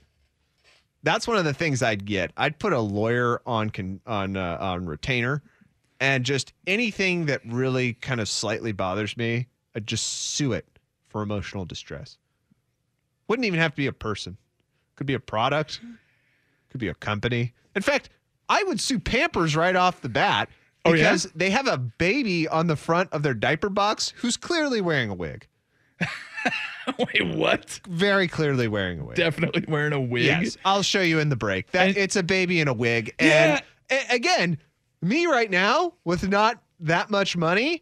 [1.03, 2.31] That's one of the things I'd get.
[2.37, 5.41] I'd put a lawyer on con- on uh, on retainer,
[5.99, 10.05] and just anything that really kind of slightly bothers me, I'd just
[10.35, 10.65] sue it
[11.09, 12.17] for emotional distress.
[13.27, 14.37] Wouldn't even have to be a person.
[14.95, 15.79] Could be a product.
[16.69, 17.53] Could be a company.
[17.75, 18.09] In fact,
[18.49, 20.49] I would sue Pampers right off the bat
[20.85, 20.95] Oh, yeah?
[20.97, 25.09] because they have a baby on the front of their diaper box who's clearly wearing
[25.09, 25.47] a wig.
[26.99, 27.79] Wait, what?
[27.87, 29.15] Very clearly wearing a wig.
[29.15, 30.23] Definitely wearing a wig.
[30.25, 31.71] Yes, I'll show you in the break.
[31.71, 33.15] That And- it's a baby in a wig.
[33.19, 34.57] And a- again,
[35.01, 37.81] me right now with not that much money,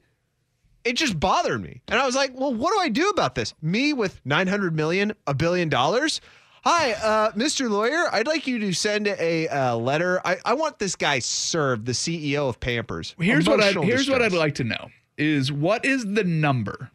[0.83, 1.81] it just bothered me.
[1.87, 3.53] And I was like, well, what do I do about this?
[3.61, 6.21] Me with 900 million, a billion dollars?
[6.63, 7.69] Hi, uh, Mr.
[7.69, 8.05] Lawyer.
[8.13, 10.21] I'd like you to send a uh, letter.
[10.23, 13.15] I, I want this guy served, the CEO of Pampers.
[13.19, 16.91] Here's what I Emotional here's what I'd like to know is what is the number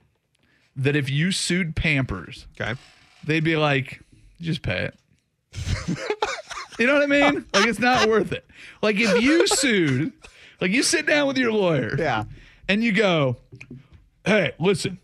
[0.76, 2.78] that if you sued Pampers, Okay.
[3.24, 4.01] they'd be like,
[4.41, 4.95] just pay it.
[6.78, 7.45] you know what I mean?
[7.55, 8.47] Like it's not worth it.
[8.82, 10.12] Like if you sued,
[10.61, 12.24] like you sit down with your lawyer, Yeah.
[12.68, 13.36] And you go,
[14.24, 14.98] "Hey, listen,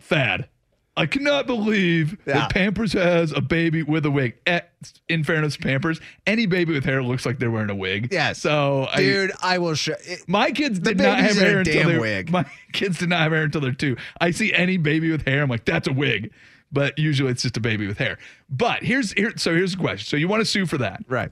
[0.00, 0.48] Thad,
[0.96, 2.34] I cannot believe Yeah.
[2.34, 4.60] that Pampers has a baby with a wig." Eh,
[5.08, 8.08] In fairness, Pampers, any baby with hair looks like they're wearing a wig.
[8.12, 10.20] Yeah, So Dude, I will show it.
[10.28, 12.30] my kids did not have baby's in a hair until damn they wig.
[12.30, 13.96] My kids did not have hair until they're two.
[14.20, 16.30] I see any baby with hair, I'm like, that's a wig.
[16.70, 18.18] But usually it's just a baby with hair.
[18.50, 19.32] But here's here.
[19.36, 20.06] So here's the question.
[20.06, 21.02] So you want to sue for that?
[21.08, 21.30] Right.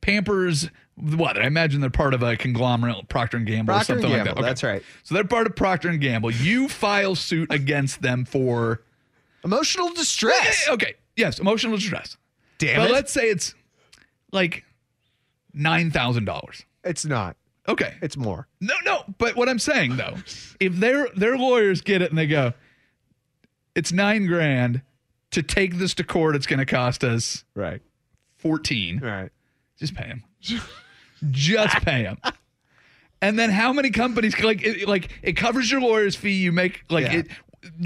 [0.00, 0.70] Pampers,
[1.02, 1.36] what?
[1.38, 4.42] I imagine they're part of a conglomerate, Procter and Gamble, Procter or something like Gamble,
[4.42, 4.48] that.
[4.48, 4.82] that's right.
[5.02, 6.30] So they're part of Procter and Gamble.
[6.30, 8.82] You file suit against them for
[9.44, 10.66] Emotional distress.
[10.68, 12.16] Eh, okay, yes, emotional distress.
[12.58, 12.92] Damn but it.
[12.92, 13.54] let's say it's
[14.32, 14.64] like
[15.54, 16.64] nine thousand dollars.
[16.84, 17.36] It's not.
[17.68, 18.48] Okay, It's more.
[18.60, 19.04] No, no.
[19.18, 20.16] But what I'm saying though,
[20.60, 22.52] if their their lawyers get it and they go,
[23.74, 24.82] it's nine grand
[25.30, 27.80] to take this to court, it's going to cost us Right.
[28.38, 28.98] fourteen.
[28.98, 29.30] Right.
[29.78, 30.24] Just pay them.
[31.30, 32.18] Just pay them.
[33.22, 36.32] And then how many companies like it, like it covers your lawyer's fee?
[36.40, 37.18] You make like Yeah.
[37.18, 37.26] it.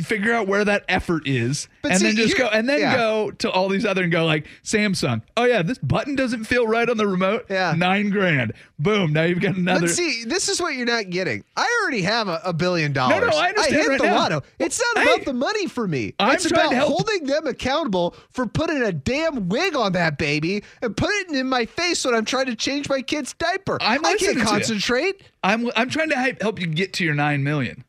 [0.05, 2.79] Figure out where that effort is, But and see, then just here- go, and then
[2.79, 2.95] yeah.
[2.97, 5.23] go to all these other and go like Samsung.
[5.37, 7.47] Oh yeah, this button doesn't feel right on the remote.
[7.51, 7.75] Yeah.
[7.77, 8.53] nine grand.
[8.79, 9.13] Boom.
[9.13, 9.83] Now you've got another.
[9.83, 11.43] But see, this is what you're not getting.
[11.57, 13.21] I already have a, a billion dollars.
[13.21, 14.15] no, no, I understand I hit right the now.
[14.17, 14.43] lotto.
[14.61, 16.15] It's not Hey, about the money for me.
[16.21, 20.97] I'm it's about holding them accountable for putting a damn wig on that baby and
[20.97, 23.79] putting it in my face when I'm trying to change my kid's diaper.
[23.81, 25.23] I'm I can't concentrate.
[25.43, 27.83] I'm I'm trying to help you get to your nine million.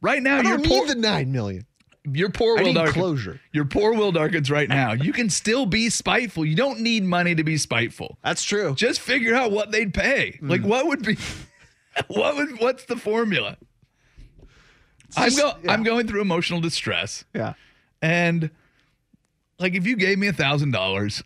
[0.00, 0.86] Right now, I you're poor.
[0.86, 1.66] need the nine million.
[2.04, 2.94] Your poor I Will Darkins.
[2.96, 3.40] closure.
[3.52, 4.92] Your poor Will Darkins right now.
[4.92, 6.46] You can still be spiteful.
[6.46, 8.16] You don't need money to be spiteful.
[8.24, 8.74] That's true.
[8.74, 10.38] Just figure out what they'd pay.
[10.40, 10.48] Hmm.
[10.48, 11.18] Like what would be
[12.08, 13.58] what would what's the formula?
[15.16, 15.72] I'm go, yeah.
[15.72, 17.24] I'm going through emotional distress.
[17.34, 17.54] Yeah.
[18.00, 18.50] And
[19.58, 21.22] like if you gave me a thousand dollars,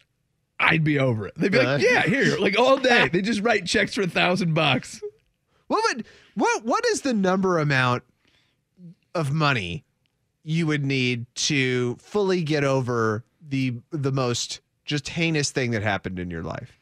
[0.59, 1.35] I'd be over it.
[1.37, 3.09] They'd be like, Yeah, here, like all day.
[3.09, 5.01] They just write checks for a thousand bucks.
[5.69, 8.03] What would what what is the number amount
[9.15, 9.85] of money
[10.43, 16.19] you would need to fully get over the the most just heinous thing that happened
[16.19, 16.79] in your life?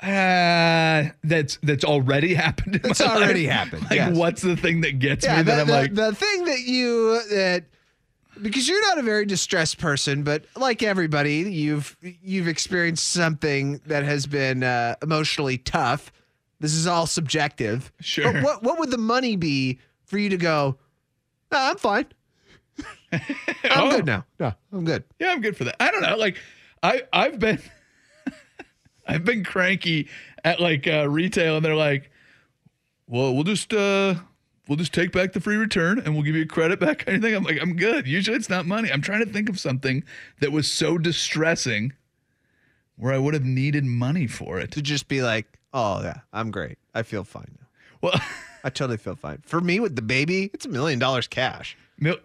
[0.00, 2.80] Uh, that's that's already happened.
[2.82, 3.54] my already life.
[3.56, 4.16] happened, Like, yes.
[4.16, 6.60] what's the thing that gets Yeah, me the, that I'm the, like, the thing that
[6.60, 7.64] you that
[8.40, 14.02] because you're not a very distressed person, but like everybody, you've you've experienced something that
[14.04, 16.10] has been uh, emotionally tough.
[16.58, 17.92] This is all subjective.
[18.00, 18.32] Sure.
[18.32, 20.78] But what what would the money be for you to go?
[21.52, 22.06] "Nah, I'm fine.
[23.12, 23.20] I'm
[23.70, 23.90] Oh.
[23.90, 24.24] good now.
[24.40, 25.04] No, I'm good.
[25.18, 25.76] Yeah, I'm good for that.
[25.80, 26.16] I don't know.
[26.16, 26.38] Like,
[26.82, 27.60] I I've been
[29.06, 30.08] I've been cranky
[30.44, 32.10] at like uh, retail, and they're like,
[33.06, 34.14] "Well, we'll just uh
[34.68, 37.34] we'll just take back the free return, and we'll give you a credit back." Anything?
[37.34, 38.06] I'm like, I'm good.
[38.06, 38.90] Usually, it's not money.
[38.90, 40.02] I'm trying to think of something
[40.40, 41.92] that was so distressing
[42.96, 44.70] where I would have needed money for it.
[44.72, 46.78] To just be like, oh yeah, I'm great.
[46.94, 47.66] I feel fine now.
[48.00, 48.20] Well,
[48.64, 49.38] I totally feel fine.
[49.44, 51.76] For me with the baby, it's a million dollars cash.
[51.98, 52.18] Mil-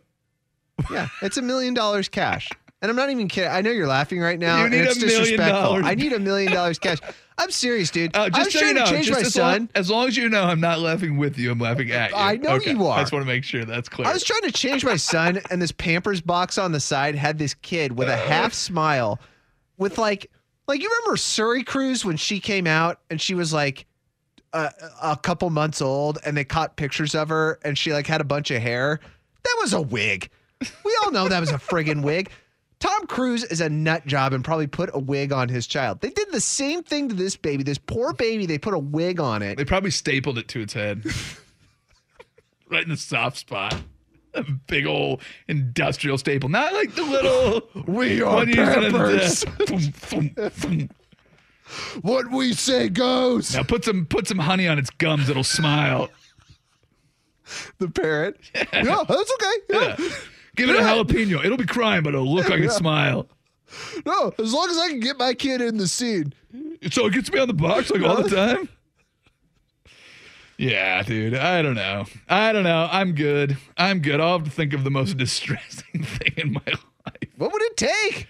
[0.92, 2.50] Yeah, it's a million dollars cash.
[2.80, 3.50] And I'm not even kidding.
[3.50, 4.60] I know you're laughing right now.
[4.60, 5.62] You and need it's a million disrespectful.
[5.62, 5.86] dollars.
[5.88, 7.00] I need a million dollars cash.
[7.40, 8.16] I'm serious, dude.
[8.16, 9.58] Uh, I just was so trying you know, to change my as son.
[9.62, 11.52] Long, as long as you know, I'm not laughing with you.
[11.52, 12.16] I'm laughing at you.
[12.16, 12.72] I know Okay.
[12.72, 13.00] you are.
[13.00, 14.08] I just want to make sure that's clear.
[14.08, 17.40] I was trying to change my son, and this Pampers box on the side had
[17.40, 19.20] this kid with a half smile,
[19.78, 20.30] with like,
[20.68, 23.87] like you remember Suri Cruise when she came out and she was like
[24.54, 24.72] a,
[25.02, 28.26] a couple months old, and they caught pictures of her, and she like had a
[28.26, 29.00] bunch of hair.
[29.44, 30.30] That was a wig.
[30.84, 32.32] We all know that was a friggin' wig.
[32.80, 36.02] Tom Cruise is a nut job and probably put a wig on his child.
[36.02, 37.64] They did the same thing to this baby.
[37.64, 39.58] This poor baby, they put a wig on it.
[39.58, 41.04] They probably stapled it to its head.
[42.70, 43.76] right in the soft spot.
[44.34, 46.50] A big old industrial staple.
[46.50, 48.50] Not like the little We are one
[52.02, 53.54] What we say goes.
[53.56, 56.10] Now put some put some honey on its gums, it'll smile.
[57.78, 58.38] The parrot.
[58.54, 59.54] Yeah, that's okay.
[59.70, 59.96] Yeah.
[60.58, 61.46] Give it a jalapeno.
[61.46, 62.66] It'll be crying, but it'll look like Yeah.
[62.68, 63.30] a smile.
[64.06, 66.34] No, as long as I can get my kid in the scene.
[66.92, 68.68] So it gets me on the box like all the time.
[70.58, 71.36] Yeah, dude.
[71.36, 72.06] I don't know.
[72.28, 72.90] I don't know.
[72.92, 73.58] I'm good.
[73.78, 74.20] I'm good.
[74.20, 77.30] I'll have to think of the most distressing thing in my life.
[77.38, 78.28] What would it take?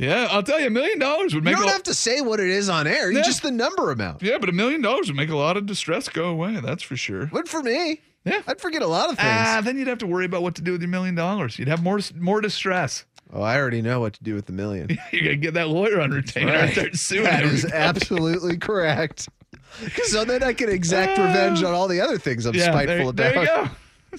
[0.00, 1.52] Yeah, I'll tell you, a million dollars would make.
[1.54, 3.10] You don't a, have to say what it is on air.
[3.10, 3.24] You Yeah.
[3.24, 4.22] just the number amount.
[4.22, 6.58] Yeah, but a million dollars would make a lot of distress go away.
[6.60, 7.28] That's for sure.
[7.32, 8.00] Would for me.
[8.24, 8.40] Yeah.
[8.46, 9.28] I'd forget a lot of things.
[9.30, 11.58] Ah, then you'd have to worry about what to do with your million dollars.
[11.58, 13.04] You'd have more more distress.
[13.32, 14.88] oh, I already know what to do with the million.
[15.12, 17.24] You gotta get that lawyer on retainer and start suing.
[17.24, 17.82] That is everybody.
[17.84, 19.28] absolutely correct.
[20.06, 23.32] So then I can exact revenge on all the other things I'm Yeah, spiteful there,
[23.32, 23.44] about.
[23.46, 23.68] there you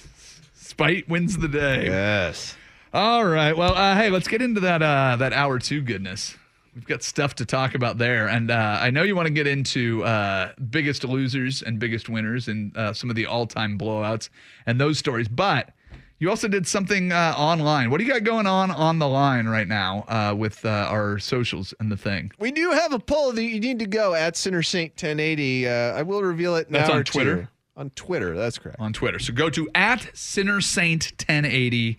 [0.54, 1.84] Spite wins the day.
[1.86, 2.56] Yes.
[2.94, 3.56] All right.
[3.56, 6.36] Well, uh, hey, let's get into that uh, that hour two goodness.
[6.74, 9.46] We've got stuff to talk about there, and uh, I know you want to get
[9.46, 14.28] into uh, biggest losers and biggest winners and uh, some of the all time blowouts
[14.66, 15.26] and those stories.
[15.26, 15.70] But
[16.18, 17.90] you also did something uh, online.
[17.90, 21.18] What do you got going on on the line right now uh, with uh, our
[21.18, 22.30] socials and the thing?
[22.38, 25.66] We do have a poll that you need to go at Sinner Saint 1080.
[25.66, 26.80] Uh, I will reveal it now.
[26.80, 27.12] That's on or two.
[27.12, 27.48] Twitter?
[27.74, 28.78] On Twitter, that's correct.
[28.80, 29.18] on Twitter.
[29.18, 31.98] So go to at Sinner Saint 1080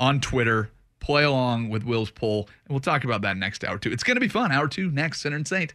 [0.00, 0.70] on Twitter.
[1.00, 3.90] Play along with Will's poll, and we'll talk about that next hour too.
[3.92, 4.52] It's going to be fun.
[4.52, 5.74] Hour two next, Sinner and Saint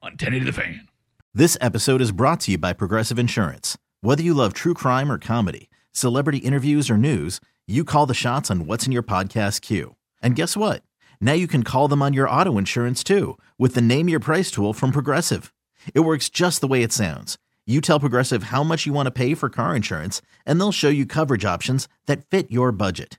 [0.00, 0.88] on 1080 The Fan.
[1.34, 3.76] This episode is brought to you by Progressive Insurance.
[4.00, 8.50] Whether you love true crime or comedy, celebrity interviews or news, you call the shots
[8.50, 9.96] on what's in your podcast queue.
[10.22, 10.82] And guess what?
[11.20, 14.50] Now you can call them on your auto insurance too with the Name Your Price
[14.50, 15.52] tool from Progressive.
[15.94, 17.38] It works just the way it sounds.
[17.66, 20.88] You tell Progressive how much you want to pay for car insurance, and they'll show
[20.88, 23.18] you coverage options that fit your budget.